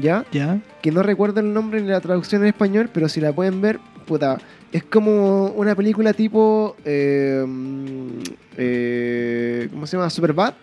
[0.01, 0.25] ¿Ya?
[0.31, 0.59] ¿Ya?
[0.81, 3.79] Que no recuerdo el nombre ni la traducción en español, pero si la pueden ver,
[4.05, 4.37] puta.
[4.71, 6.75] Es como una película tipo.
[6.83, 7.45] eh,
[8.57, 10.09] eh, ¿Cómo se llama?
[10.09, 10.53] Superbad.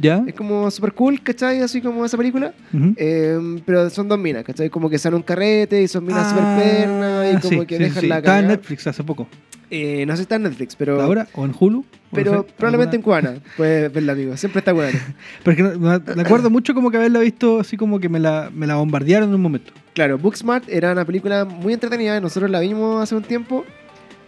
[0.00, 0.22] ¿Ya?
[0.26, 1.60] Es como super cool, ¿cachai?
[1.60, 2.52] Así como esa película.
[2.96, 4.68] Eh, pero son dos minas, ¿cachai?
[4.70, 7.76] Como que salen un carrete y son minas super pernas y Ah, como sí, que
[7.76, 8.06] sí, dejan sí.
[8.08, 8.48] la Estaba en.
[8.48, 9.28] Netflix hace poco.
[9.70, 11.00] Eh, no sé si está en Netflix, pero.
[11.00, 11.26] ¿Ahora?
[11.34, 11.84] ¿O en Hulu?
[12.12, 13.34] Pero No sé, probablemente en Cubana.
[13.56, 14.36] Puedes verla, amigo.
[14.36, 14.92] Siempre está Cubana.
[15.42, 18.08] Pero es que no- me me acuerdo mucho como que haberla visto así como que
[18.08, 19.72] me la, me la bombardearon en un momento.
[19.94, 22.20] Claro, Booksmart era una película muy entretenida.
[22.20, 23.64] Nosotros la vimos hace un tiempo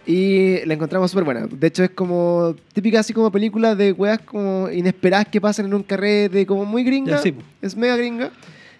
[0.07, 1.47] y la encontramos súper buena.
[1.47, 5.73] De hecho, es como típica, así como película de weas como inesperadas que pasan en
[5.73, 7.17] un carrete, como muy gringa.
[7.17, 7.35] Sí.
[7.61, 8.31] Es mega gringa.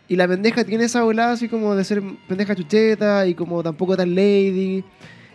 [0.08, 3.98] Y la pendeja tiene esa volada así como de ser pendeja chucheta y como tampoco
[3.98, 4.84] tan lady.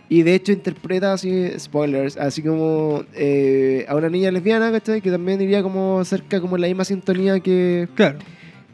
[0.09, 4.99] Y de hecho interpreta así, spoilers, así como eh, a una niña lesbiana, ¿cachai?
[5.01, 8.17] Que también iría como cerca como en la misma sintonía que Claro,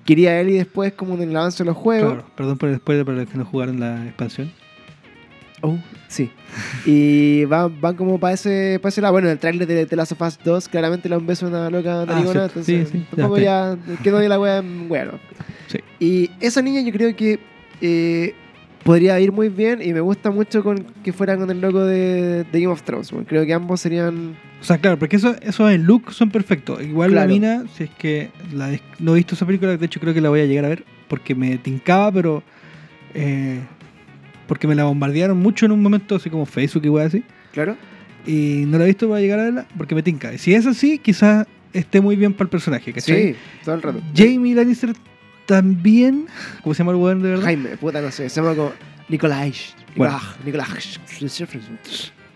[0.06, 2.14] quería él y después como en el avance de los juegos.
[2.14, 2.28] claro.
[2.36, 4.52] Perdón por el spoiler para los que no jugaron la expansión.
[5.62, 6.32] Oh, sí.
[6.86, 9.14] Y van, van como para ese, para ese lado.
[9.14, 11.46] Bueno, en el trailer de The Last of Us 2 claramente le da un beso
[11.46, 12.48] a una loca narigona.
[12.48, 12.60] cierto.
[12.60, 15.14] entonces, Sí, sí, ya tampoco ya, que no de la wea, bueno.
[15.68, 15.80] Sí.
[16.00, 17.40] Y esa niña yo creo que
[17.82, 18.34] eh,
[18.84, 22.46] podría ir muy bien y me gusta mucho con que fuera con el logo de,
[22.46, 23.12] de Game of Thrones.
[23.12, 23.26] bueno.
[23.28, 24.36] Creo que ambos serían...
[24.62, 26.82] O sea, claro, porque eso, esos en look son perfectos.
[26.82, 30.14] Igual la mina, si es que la no he visto esa película, de hecho creo
[30.14, 32.44] que la voy a llegar a ver porque me tincaba, pero
[33.14, 33.60] eh,
[34.50, 37.24] porque me la bombardearon mucho en un momento, así como Facebook y wey así.
[37.54, 37.78] Claro.
[38.26, 40.36] Y no la he visto para llegar a verla porque me tinca.
[40.40, 43.34] Si es así, quizás esté muy bien para el personaje, ¿cachai?
[43.34, 44.02] Sí, todo el rato.
[44.16, 44.94] Jamie Lannister
[45.46, 46.26] también.
[46.64, 47.46] ¿Cómo se llama el weón de verdad?
[47.46, 48.70] Jaime, puta, no sé, se llama como.
[48.70, 48.80] Bueno.
[49.08, 50.36] Nicolás.
[50.44, 51.00] Nicolás.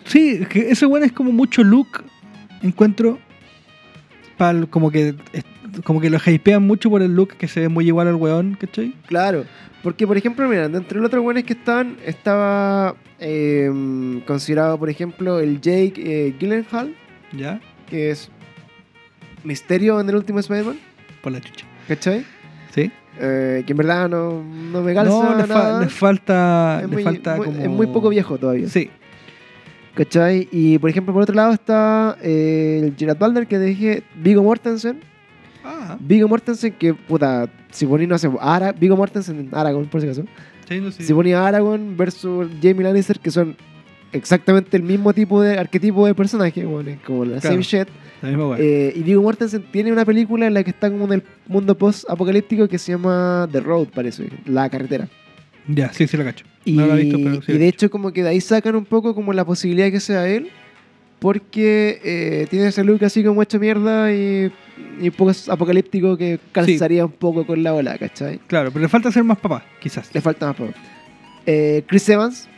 [0.06, 2.04] Sí, que ese weón es como mucho look,
[2.62, 3.18] encuentro.
[4.38, 5.16] Pal, como que
[5.84, 8.56] como que lo hypean mucho por el look que se ve muy igual al weón,
[8.60, 8.94] ¿cachai?
[9.08, 9.46] Claro,
[9.82, 13.70] porque por ejemplo, mira, dentro de los otros buenos que estaban, estaba eh,
[14.26, 16.96] considerado, por ejemplo, el Jake eh, Gyllenhaal,
[17.36, 17.60] ¿Ya?
[17.90, 18.30] que es
[19.44, 20.80] Misterio en el último Spider-Man,
[21.22, 21.66] Por la chucha.
[21.88, 22.24] ¿cachai?
[22.74, 22.92] ¿Sí?
[23.20, 25.82] Eh, que en verdad no, no me calza No, le, fa- nada.
[25.82, 26.80] le falta.
[26.84, 27.60] es, le muy, falta muy- como.
[27.60, 28.68] es muy poco viejo todavía.
[28.70, 28.90] Sí.
[29.96, 30.48] ¿Cachai?
[30.52, 34.42] Y por ejemplo, por otro lado está eh, el Gerard Butler, que te dije Vigo
[34.42, 35.02] Mortensen.
[35.64, 40.08] Ah, Vigo Mortensen, que puta, si ponía, no sé, Ara, Vigo Mortensen, Aragorn, por si
[40.08, 40.24] acaso.
[40.68, 41.04] sí, no sé.
[41.04, 43.56] Si ponía Aragorn versus Jamie Lannister, que son
[44.12, 47.54] exactamente el mismo tipo de arquetipo de personaje, bueno, es como la Claro.
[47.56, 47.88] same shit.
[48.22, 48.60] La misma weá.
[48.60, 51.78] Eh, y Viggo Mortensen tiene una película en la que está como en el mundo
[51.78, 55.08] post-apocalíptico que se llama The Road, parece, la carretera.
[55.68, 56.46] Ya, sí, sí la cacho.
[56.66, 57.52] Y, No la he visto, pero sí.
[57.54, 60.00] y de hecho como que de ahí sacan un poco como la posibilidad de que
[60.00, 60.50] sea él,
[61.24, 64.52] porque eh, tiene ese look así como hecho mierda y,
[65.02, 68.40] y un poco apocalíptico que calzaría un poco con la ola, ¿cachai?
[68.48, 70.14] Claro, pero le falta ser más papá, quizás.
[70.14, 70.74] Le falta más poco.
[71.46, 72.50] Eh, Chris Evans,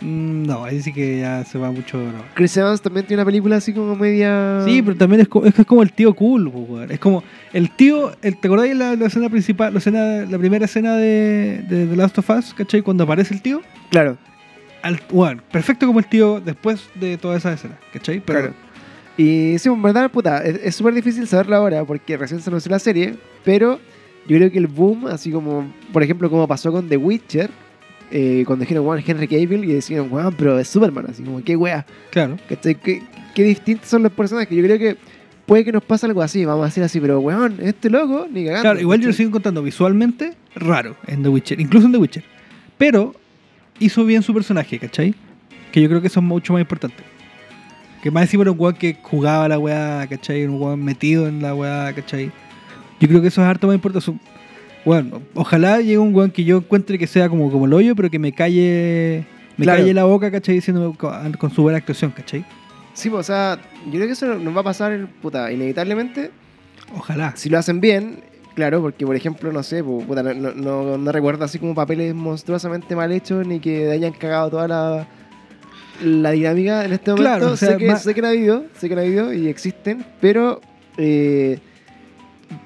[0.00, 1.98] Mm, No, ahí sí que ya se va mucho.
[1.98, 2.22] no.
[2.34, 4.62] Chris Evans también tiene una película así como media...
[4.64, 5.28] Sí, pero también es,
[5.58, 6.88] es como el tío cool, weón.
[6.92, 8.12] Es como el tío.
[8.22, 11.96] El, ¿Te acordáis la, la escena principal, la, escena, la primera escena de, de The
[11.96, 12.82] Last of Us, ¿cachai?
[12.82, 13.60] Cuando aparece el tío.
[13.90, 14.16] Claro,
[14.88, 18.20] Al, perfecto como el tío después de toda esa escena, ¿cachai?
[18.20, 18.54] Pero, claro.
[19.16, 22.78] Y sí, en verdad, puta, es súper difícil saberlo ahora porque recién se anunció la
[22.78, 23.80] serie, pero
[24.28, 27.50] yo creo que el boom, así como, por ejemplo, como pasó con The Witcher,
[28.10, 31.56] eh, cuando dijeron, Juan Henry Cavill, y decían, Juan, pero es Superman, así como, qué
[31.56, 32.36] wea, Claro.
[32.48, 32.76] ¿cachai?
[32.76, 33.02] Qué,
[33.34, 34.96] qué distintos son los personajes, yo creo que
[35.46, 38.44] puede que nos pase algo así, vamos a decir así, pero weón, este loco, ni
[38.44, 38.62] cagando.
[38.62, 42.24] Claro, igual yo lo sigo encontrando visualmente raro en The Witcher, incluso en The Witcher.
[42.76, 43.14] Pero
[43.80, 45.14] hizo bien su personaje, ¿cachai?
[45.72, 47.02] Que yo creo que eso es mucho más importante.
[48.02, 50.44] Que más encima era un weón que jugaba la weá, ¿cachai?
[50.46, 52.30] Un weón metido en la weá, ¿cachai?
[53.00, 54.12] Yo creo que eso es harto más importante.
[54.84, 58.08] Bueno, ojalá llegue un weón que yo encuentre que sea como, como el hoyo, pero
[58.10, 59.24] que me calle,
[59.56, 59.80] me Claro.
[59.80, 60.54] calle la boca, ¿cachai?
[60.56, 62.44] Diciéndome con, con su buena actuación, ¿cachai?
[62.94, 66.30] Sí, pues, o sea, yo creo que eso nos va a pasar, puta, inevitablemente,
[66.96, 67.32] Ojalá.
[67.36, 68.20] si lo hacen bien,
[68.58, 72.12] claro, porque por ejemplo, no sé, pu- puta, no, no, no- recuerdo así como papeles
[72.12, 75.06] monstruosamente mal hechos ni que hayan cagado toda la,
[76.02, 77.30] la dinámica en este momento.
[77.30, 79.46] Claro, o sea, sé, que, más- sé que ha habido, sé que ha habido y
[79.46, 80.60] existen, pero
[80.96, 81.60] eh,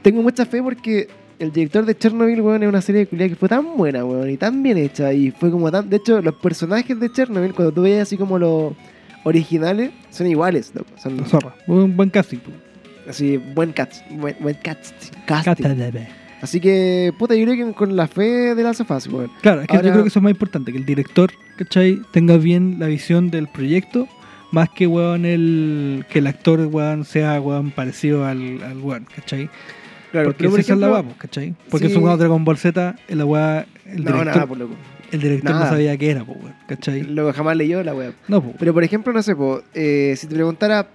[0.01, 3.49] tengo mucha fe porque el director de Chernobyl, weón, es una serie de que fue
[3.51, 5.90] tan buena, weón, y tan bien hecha, y fue como tan...
[5.90, 8.72] De hecho, los personajes de Chernobyl, cuando tú veías así como los
[9.24, 10.88] originales, son iguales, loco.
[10.97, 11.55] Son La zorra.
[11.66, 12.38] Un buen casting.
[13.09, 14.94] Así, buen cast, buen, buen cast,
[15.26, 15.64] casting.
[16.40, 19.30] Así que, puta, yo creo que con la fe de la sofás, weón.
[19.42, 22.00] Claro, es que Ahora- yo creo que eso es más importante, que el director, ¿cachai?
[22.12, 24.09] Tenga bien la visión del proyecto,
[24.50, 29.48] más que, weón, el, que el actor, weón, sea, weón, parecido al, al weón, ¿cachai?
[30.11, 31.55] Claro, Porque por esa es la weá, po, ¿cachai?
[31.70, 31.92] Porque sí.
[31.92, 34.74] es un weón Dragon Ball Z, la weá, el No, director, nada, por loco.
[35.12, 35.70] el director no nada.
[35.70, 37.03] sabía qué era, po, weón, ¿cachai?
[37.05, 38.12] Luego jamás leyó la weá.
[38.26, 38.53] No, po.
[38.59, 40.88] Pero por ejemplo, no sé, po, eh, si te preguntara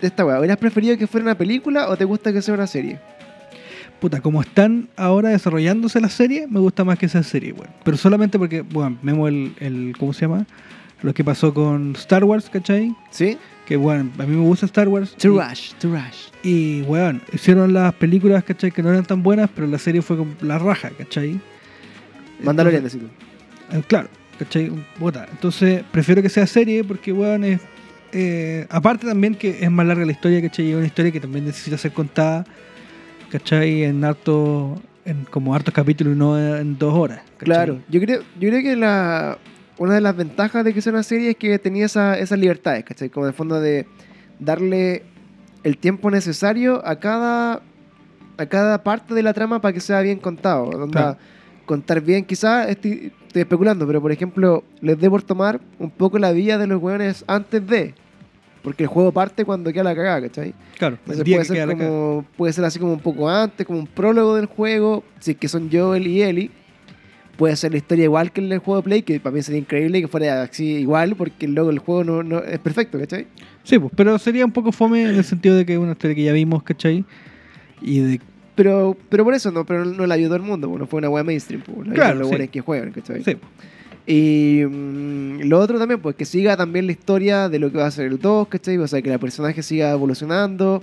[0.00, 2.66] de esta weá, ¿hubieras preferido que fuera una película o te gusta que sea una
[2.66, 2.98] serie?
[4.00, 7.70] Puta, como están ahora desarrollándose las series, me gusta más que esa serie, weón.
[7.84, 10.46] Pero solamente porque, bueno, vemos el, el, ¿cómo se llama?
[11.02, 12.94] Lo que pasó con Star Wars, ¿cachai?
[13.10, 13.36] ¿Sí?
[13.66, 15.14] Que, bueno, a mí me gusta Star Wars.
[15.22, 16.28] y- Rush, to Rush.
[16.44, 18.70] Y, weón, hicieron las películas, ¿cachai?
[18.70, 21.40] Que no eran tan buenas, pero la serie fue con la raja, ¿cachai?
[22.42, 23.06] Mandalorian, decís tú.
[23.76, 24.70] eh, claro, ¿cachai?
[24.98, 27.60] Puta, Entonces, prefiero que sea serie porque, weón, es.
[28.12, 30.70] Eh, aparte también que es más larga la historia, ¿cachai?
[30.70, 32.44] Es una historia que también necesita ser contada,
[33.30, 33.84] ¿cachai?
[33.84, 34.80] En harto.
[35.04, 37.20] En como hartos capítulos y no en dos horas.
[37.38, 37.38] ¿cachai?
[37.38, 39.38] Claro, yo creo, yo creo que la,
[39.78, 42.84] una de las ventajas de que sea una serie es que tenía esa, esas libertades,
[42.84, 43.08] ¿cachai?
[43.08, 43.86] Como de fondo de
[44.38, 45.04] darle
[45.64, 47.62] el tiempo necesario a cada,
[48.36, 50.64] a cada parte de la trama para que sea bien contado.
[50.64, 51.18] Onda, Claro.
[51.64, 56.18] Contar bien, quizás estoy, estoy especulando, pero por ejemplo, les dé por tomar un poco
[56.18, 57.94] la vida de los weones antes de.
[58.62, 60.52] Porque el juego parte cuando queda la cagada, ¿cachai?
[60.78, 64.34] Claro, Entonces puede que ser, como, puede así como un poco antes, como un prólogo
[64.34, 66.50] del juego, si es que son Joel y Ellie.
[67.36, 69.60] Puede ser la historia igual que en el juego de Play, que para mí sería
[69.60, 73.28] increíble que fuera así igual, porque luego el juego no, no- es perfecto, ¿cachai?
[73.62, 76.16] Sí, pues, pero sería un poco fome en el sentido de que es una historia
[76.16, 77.04] que ya vimos, ¿cachai?
[77.80, 78.20] Y de.
[78.58, 81.24] Pero, pero por eso no, pero no vio todo el mundo, bueno, fue una web
[81.24, 82.48] mainstream, pues, la Claro, los sí.
[82.48, 83.22] que juegan, ¿cachai?
[83.22, 83.36] Sí.
[84.04, 87.86] Y mm, lo otro también, pues que siga también la historia de lo que va
[87.86, 88.76] a ser el 2, ¿cachai?
[88.78, 90.82] O sea, que el personaje siga evolucionando.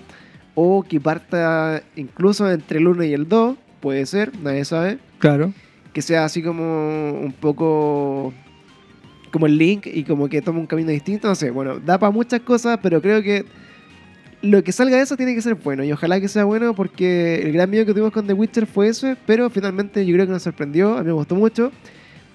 [0.54, 4.98] O que parta incluso entre el 1 y el 2, puede ser, nadie sabe.
[5.20, 5.52] Claro.
[5.92, 8.34] Que sea así como un poco
[9.32, 11.52] como el Link y como que toma un camino distinto, no sé.
[11.52, 13.44] Bueno, da para muchas cosas, pero creo que
[14.46, 15.84] lo que salga de eso tiene que ser bueno.
[15.84, 18.88] Y ojalá que sea bueno porque el gran miedo que tuvimos con The Witcher fue
[18.88, 21.72] eso, pero finalmente yo creo que nos sorprendió, a mí me gustó mucho.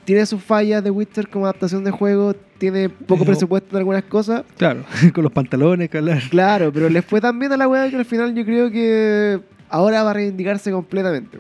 [0.05, 4.05] Tiene sus fallas The Witcher como adaptación de juego, tiene poco Pero- presupuesto en algunas
[4.05, 4.43] cosas.
[4.57, 4.85] Claro.
[5.15, 6.21] Con los pantalones, claro.
[6.31, 9.41] Claro, pero les fue tan bien a la wea que al final yo creo que
[9.69, 11.39] ahora va a reivindicarse completamente.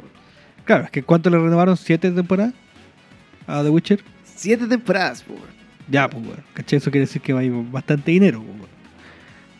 [0.64, 1.76] Claro, es que ¿cuánto le renovaron?
[1.76, 2.52] ¿Siete temporadas?
[3.46, 4.00] A The Witcher.
[4.24, 5.44] Siete temporadas, po, weón.
[5.90, 6.38] Ya, pues, weón.
[6.54, 6.76] ¿Cachai?
[6.76, 8.70] Eso quiere decir que ir bastante dinero, pues, weón.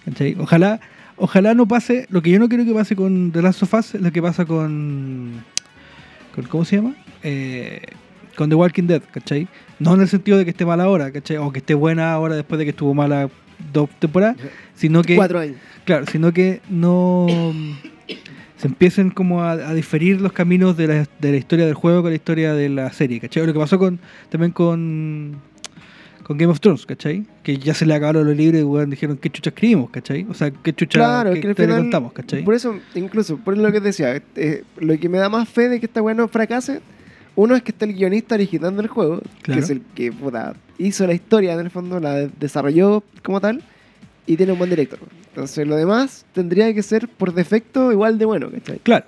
[0.04, 0.36] ¿Cachai?
[0.38, 0.78] Ojalá,
[1.20, 2.06] ojalá no pase.
[2.10, 4.20] Lo que yo no quiero que pase con The Last of Us es lo que
[4.20, 5.44] pasa con.
[6.34, 6.96] con ¿Cómo se llama?
[7.22, 7.82] Eh,
[8.36, 9.46] con The Walking Dead, ¿cachai?
[9.78, 11.36] No en el sentido de que esté mala ahora, ¿cachai?
[11.36, 13.28] O que esté buena ahora después de que estuvo mala
[13.72, 14.36] dos temporadas,
[14.74, 15.16] sino que.
[15.16, 15.56] Cuatro años.
[15.84, 17.26] Claro, sino que no
[18.56, 22.02] se empiecen como a, a diferir los caminos de la, de la historia del juego
[22.02, 23.46] con la historia de la serie, ¿cachai?
[23.46, 24.00] Lo que pasó con
[24.30, 25.36] también con,
[26.30, 27.26] con Game of Thrones, ¿cachai?
[27.42, 30.24] Que ya se le acabaron los libros y weón, dijeron qué chucha escribimos, ¿cachai?
[30.30, 32.44] O sea, qué chucha Claro, qué que final, contamos, ¿cachai?
[32.44, 35.80] Por eso, incluso, por lo que decía, eh, lo que me da más fe de
[35.80, 36.82] que esta weá no fracase,
[37.34, 39.58] uno es que está el guionista originando el juego, Claro.
[39.58, 43.40] que es el que puta, hizo la historia en el fondo, la de- desarrolló como
[43.40, 43.60] tal,
[44.24, 45.00] y tiene un buen director.
[45.30, 48.78] Entonces lo demás tendría que ser por defecto igual de bueno, ¿cachai?
[48.84, 49.04] Claro,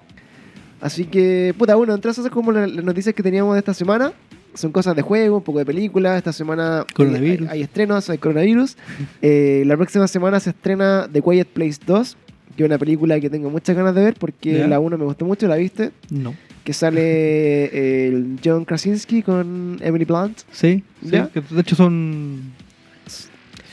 [0.80, 4.12] Así que, puta, bueno, entre esas como la- las noticias que teníamos de esta semana.
[4.54, 6.16] Son cosas de juego, un poco de película.
[6.16, 6.84] Esta semana.
[6.98, 8.76] Hay, hay estrenos, hay coronavirus.
[9.20, 12.16] Eh, la próxima semana se estrena The Quiet Place 2,
[12.56, 15.24] que es una película que tengo muchas ganas de ver porque la 1 me gustó
[15.24, 15.90] mucho, ¿la viste?
[16.10, 16.34] no.
[16.64, 20.42] Que sale el John Krasinski con Emily Blunt.
[20.52, 21.28] Sí, sí, ¿Ya?
[21.28, 22.52] que de hecho son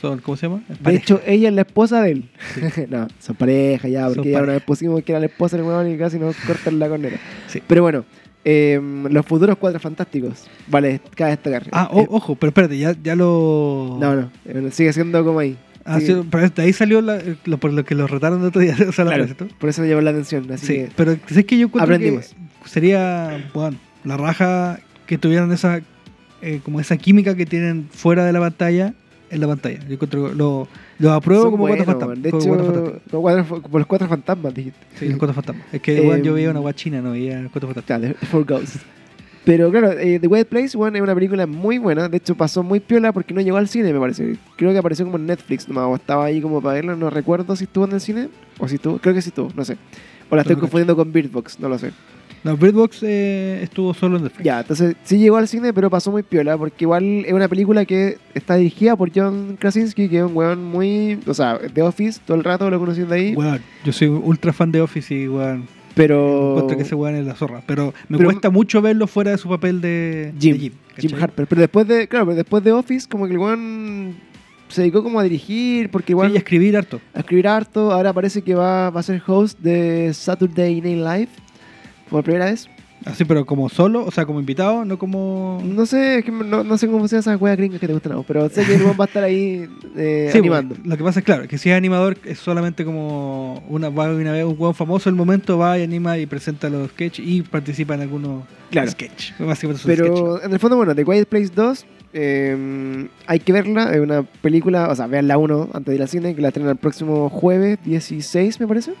[0.00, 0.62] son ¿cómo se llama?
[0.80, 2.30] De hecho, ella es la esposa de él.
[2.88, 5.92] no, son pareja ya, porque ya una vez pusimos que era la esposa del weón
[5.92, 7.18] y casi nos cortan la cornera.
[7.48, 7.62] Sí.
[7.66, 8.04] Pero bueno,
[8.44, 8.80] eh,
[9.10, 10.46] los futuros cuatro fantásticos.
[10.68, 11.66] Vale, cabe destacar.
[11.72, 15.38] Ah, o- Eh, ojo, pero espérate, ya, ya lo no, no, eh, sigue siendo como
[15.40, 15.56] ahí.
[15.84, 16.14] Ah, Sí.
[16.30, 18.92] pero de ahí salió la- lo, por lo que lo retaron el otro día, o
[18.92, 20.50] sea, la Claro, por eso me llamó la atención.
[20.52, 22.34] Así Sí, que, pero es que yo aprendimos.
[22.62, 25.80] que sería, bueno, la raja que tuvieran esa,
[26.42, 28.94] eh, como esa química que tienen fuera de la pantalla,
[29.30, 29.78] en la pantalla.
[29.86, 30.68] Yo encuentro, lo,
[30.98, 32.22] lo apruebo son como cuatro fantasmas.
[32.22, 34.78] De como hecho, Cuatro como, cuatro- como los cuatro fantasmas, dijiste.
[34.96, 35.64] Sí, los cuatro fantasmas.
[35.72, 38.14] Es que Em, bueno, yo veía una guachina, no veía cuatro fantasmas.
[38.30, 38.80] Four Ghosts.
[39.44, 42.08] Pero claro, eh, The Wild Place bueno, es una película muy buena.
[42.08, 44.36] De hecho, pasó muy piola porque no llegó al cine, me parece.
[44.56, 45.86] Creo que apareció como en Netflix nomás.
[45.86, 46.94] O estaba ahí como para verlo.
[46.94, 48.28] No recuerdo si estuvo en el cine.
[48.58, 48.98] O si estuvo.
[48.98, 49.78] Creo que sí estuvo, no sé.
[50.28, 51.90] O la estoy No, confundiendo con Bird Box, no lo sé.
[52.42, 54.44] No, Bird Box eh, estuvo solo en Netflix.
[54.44, 56.56] Ya, entonces sí llegó al cine, pero pasó muy piola.
[56.56, 60.64] Porque igual es una película que está dirigida por John Krasinski, que es un weón
[60.64, 61.18] muy.
[61.26, 63.34] O sea, de Office, todo el rato lo conocí de ahí.
[63.34, 66.52] Weón, yo soy ultra fan de Office y weón, pero.
[66.52, 67.62] encuentro que ese weón es la zorra.
[67.66, 70.72] Pero me Pero- cuesta mucho verlo fuera de su papel de Jim, de
[71.08, 71.10] Jim.
[71.20, 71.46] Harper.
[71.46, 74.14] Pero después de, claro, pero después de Office, como que el weón
[74.68, 77.00] se dedicó como a dirigir, porque Sí, igual y a escribir harto.
[77.12, 77.90] a escribir harto.
[77.92, 81.28] Ahora parece que va, va a ser host de Saturday Night Live
[82.10, 82.68] por primera vez.
[83.06, 85.62] Así, pero como solo, o sea, como invitado, no como.
[85.64, 88.12] No sé, es que no, no sé cómo se esas weas gringas que te gustan,
[88.12, 90.74] a vos, pero sé que el weón va a estar ahí eh, Sí, animando.
[90.74, 94.10] pues, lo que pasa es claro, que si es animador es solamente como una, va
[94.12, 97.40] una vez un hueón famoso el momento va y anima y presenta los sketches y
[97.40, 98.90] participa en algunos Claro.
[98.90, 99.32] sketches.
[99.86, 103.92] Pero en el fondo, bueno, The Quiet Place 2 eh, hay que verla.
[103.94, 106.48] Es una película, o sea, vean la 1 antes de ir al cine, que la
[106.48, 108.92] estrenan el próximo jueves 16, me parece.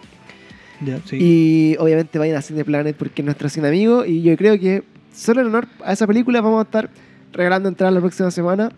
[0.80, 1.16] Ya, sí.
[1.20, 4.04] Y obviamente vayan a Cine Planet porque es nuestro cine amigo.
[4.04, 4.82] Y yo creo que
[5.14, 6.90] solo en honor a esa película vamos a estar
[7.32, 8.70] regalando entradas la próxima semana.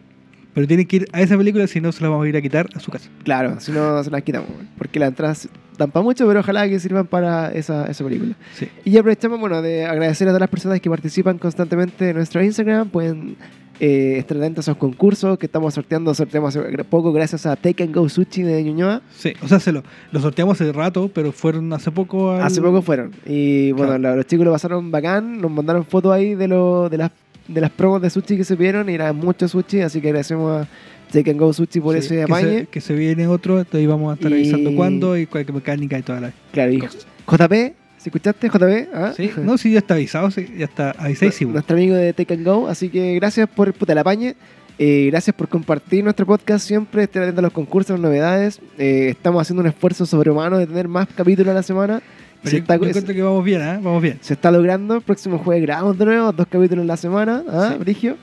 [0.55, 2.43] Pero tienen que ir a esa película, si no se la vamos a ir a
[2.43, 3.09] quitar a su casa.
[3.25, 4.51] Claro, si no se las quitamos.
[4.77, 5.49] Porque las entradas
[5.79, 8.35] dan para mucho, pero ojalá que sirvan para esa, esa película.
[8.55, 8.69] Sí.
[8.85, 12.91] Y aprovechamos, bueno, de agradecer a todas las personas que participan constantemente en nuestro Instagram.
[12.91, 13.37] Pueden
[13.85, 16.14] eh, estar atentos a esos concursos que estamos sorteando.
[16.14, 19.03] Sorteamos hace poco gracias a Take and Go Sushi de Ñuñoa.
[19.12, 22.61] Sí, o sea, se lo, lo sorteamos hace rato, pero fueron hace poco al- Hace
[22.62, 23.11] poco fueron.
[23.26, 24.16] Y bueno, Claro.
[24.16, 25.41] los chicos lo pasaron bacán.
[25.41, 27.11] Nos mandaron fotos ahí de, lo, de, las,
[27.49, 28.89] de las promos de sushi que se vieron.
[28.89, 29.80] Y eran muchos sushi.
[29.80, 30.68] Así que agradecemos a
[31.12, 32.59] Take and Go Sushi por Sí, ese que apañe.
[32.61, 35.99] se, que se viene otro, entonces vamos a estar Y- avisando cuándo y cuál mecánica
[35.99, 36.33] y toda la...
[36.53, 36.78] Claro, y.
[36.78, 38.49] JP, ¿se escuchaste?
[38.49, 39.13] JP, ¿ah?
[39.17, 41.53] Sí, no, sí, ya está avisado, sí, ya está avisadísimo.
[41.53, 42.67] Nuestro amigo de Take and Go.
[42.69, 44.35] Así que gracias por puta, el apañe.
[44.79, 48.61] Eh, gracias por compartir nuestro podcast siempre, estén atentos a los concursos, las novedades.
[48.79, 52.03] Eh, estamos haciendo un esfuerzo sobrehumano de tener más capítulos a la semana.
[52.43, 53.79] Pero Se yo, está, yo que vamos bien, ¿eh?
[53.81, 54.19] Vamos bien.
[54.21, 54.97] se está logrando.
[54.97, 57.45] El próximo jueves grabamos de nuevo, dos capítulos en la semana.
[57.49, 57.79] ¿ah, Sí.
[57.79, 58.17] Brigio?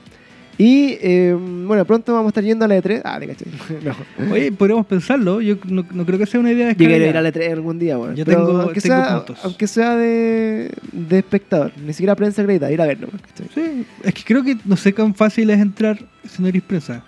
[0.62, 1.34] Y eh,
[1.66, 3.00] bueno, pronto vamos a estar yendo a la E3.
[3.02, 3.46] Ah, te caché.
[3.82, 4.30] No.
[4.30, 5.40] Oye, podríamos pensarlo.
[5.40, 7.18] Yo no, no creo que sea una idea Yo quiero ir descabellada.
[7.20, 8.14] a la E3 algún día, bueno.
[8.14, 9.38] Yo Pero tengo- aunque, tengo sea, puntos.
[9.42, 13.08] aunque sea de, de espectador, ni siquiera prensa acreditada, ir a verlo.
[13.08, 13.46] ¿cachai?
[13.54, 15.98] Sí, es que creo que no sé cuán fácil es entrar
[16.28, 17.02] si no eres prensa.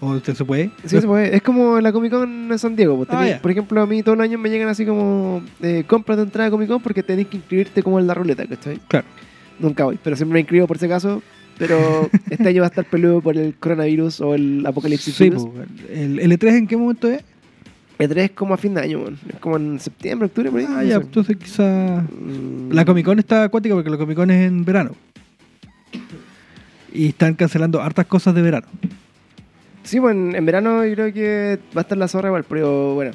[0.00, 0.70] ¿O usted se puede?
[0.86, 1.36] Sí, se puede.
[1.36, 2.96] Es como la Comic Con en San Diego.
[2.96, 3.42] pues, Ah, tenés- ya.
[3.42, 6.48] Por ejemplo, a mí todos los años me llegan así como eh, compras de entrada
[6.48, 8.78] a Comic Con porque tenés que inscribirte como en la ruleta, ¿cachai?
[8.88, 9.06] Claro.
[9.58, 11.22] Nunca voy, pero siempre me inscribo por si acaso.
[11.58, 15.14] Pero este año va a estar peludo por el coronavirus o el apocalipsis.
[15.14, 15.44] Sí, virus.
[15.44, 15.54] po,
[15.92, 17.22] el L3 en qué momento es?
[17.98, 19.04] E3 es como a fin de año.
[19.28, 20.66] Es como en septiembre, octubre, por ahí.
[20.68, 21.02] Ah, no ya, sé.
[21.02, 22.02] entonces quizá...
[22.10, 24.92] Mm, La Comic Con está acuática porque la Comic Con es en verano.
[26.92, 28.66] Y están cancelando hartas cosas de verano.
[29.84, 33.12] Sí, bueno, en verano yo creo que va a estar la zorra igual, pero bueno.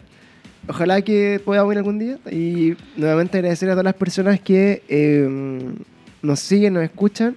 [0.67, 2.17] Ojalá que podamos ir algún día.
[2.31, 5.27] Y nuevamente agradecer a todas las personas que eh,
[6.21, 7.35] nos siguen, nos escuchan.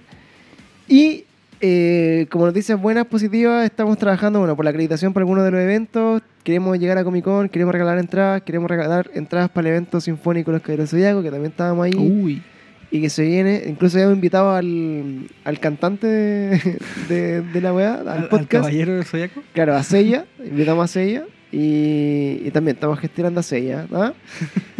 [0.87, 1.25] Y
[1.61, 5.61] eh, como noticias buenas, positivas, estamos trabajando bueno, por la acreditación para algunos de los
[5.61, 6.21] eventos.
[6.43, 10.51] Queremos llegar a Comic Con, queremos regalar entradas, queremos regalar entradas para el evento sinfónico
[10.51, 12.41] Los Caballeros Zodiaco, que también estábamos ahí Uy.
[12.91, 13.63] y que se viene.
[13.65, 16.77] Incluso habíamos invitado al, al cantante de,
[17.07, 18.51] de, de la weá, al, Al, al podcast.
[18.51, 19.41] caballero del Zodiaco.
[19.53, 23.87] Claro, a Sella, invitamos a Sella y, y también estamos gestionando a Sella.
[23.93, 24.11] ¿ah?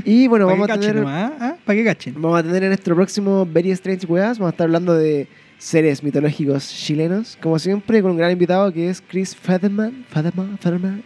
[0.04, 1.32] Y bueno, ¿Para vamos a, tener, nomás?
[1.40, 1.56] ¿Ah?
[1.64, 2.16] ¿Para qué cachen?
[2.18, 5.30] vamos a tener en nuestro próximo Very Strange Weas, vamos a estar hablando de
[5.64, 11.02] seres mitológicos chilenos, como siempre, con un gran invitado que es Chris Federman, Federman, Federman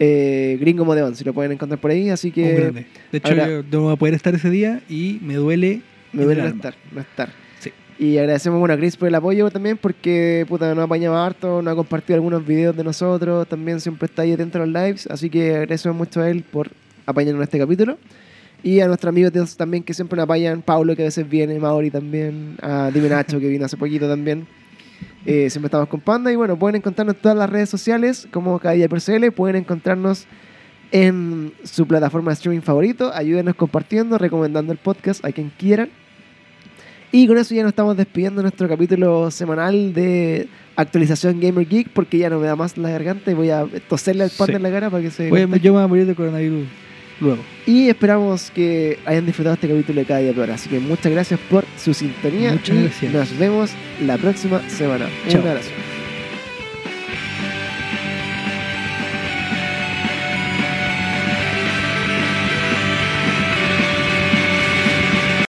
[0.00, 2.86] eh, gringo modeón, si lo pueden encontrar por ahí, así Un que grande.
[3.12, 5.82] De hecho, ahora- yo no voy a poder estar ese día y me duele.
[6.14, 7.28] me duele el no estar, no estar.
[7.60, 7.70] Sí.
[7.98, 11.60] Y agradecemos bueno, a Chris por el apoyo también, porque puta, nos ha apañado harto,
[11.60, 15.06] nos ha compartido algunos videos de nosotros, también siempre está ahí atento a los lives,
[15.10, 16.70] así que agradecemos mucho a él por
[17.04, 17.98] apañarnos en este capítulo.
[18.64, 21.56] Y a nuestros amigos de- también que siempre nos apañan, Paulo que a veces viene,
[21.60, 24.46] Mauri también, a Dime Nacho que vino hace poquito también.
[25.26, 28.58] Eh, siempre estamos con Panda y bueno, pueden encontrarnos en todas las redes sociales como
[28.58, 30.26] cada día por CL, pueden encontrarnos
[30.92, 35.90] en su plataforma de streaming favorito, ayúdenos compartiendo, recomendando el podcast a quien quieran.
[37.12, 41.90] Y con eso ya nos estamos despidiendo de nuestro capítulo semanal de actualización Gamer Geek
[41.90, 44.56] porque ya no me da más la garganta y voy a toserle al Panda Sí.
[44.56, 45.28] en la cara para que se...
[45.28, 46.66] Yo me voy a morir de coronavirus
[47.20, 47.42] luego.
[47.66, 50.50] Y esperamos que hayan disfrutado este capítulo de cada día peor.
[50.50, 52.52] Así que muchas gracias por su sintonía.
[52.52, 53.12] Muchas y gracias.
[53.12, 53.70] Nos vemos
[54.04, 55.06] la próxima semana.
[55.28, 55.42] Chao.
[55.42, 55.70] Un abrazo.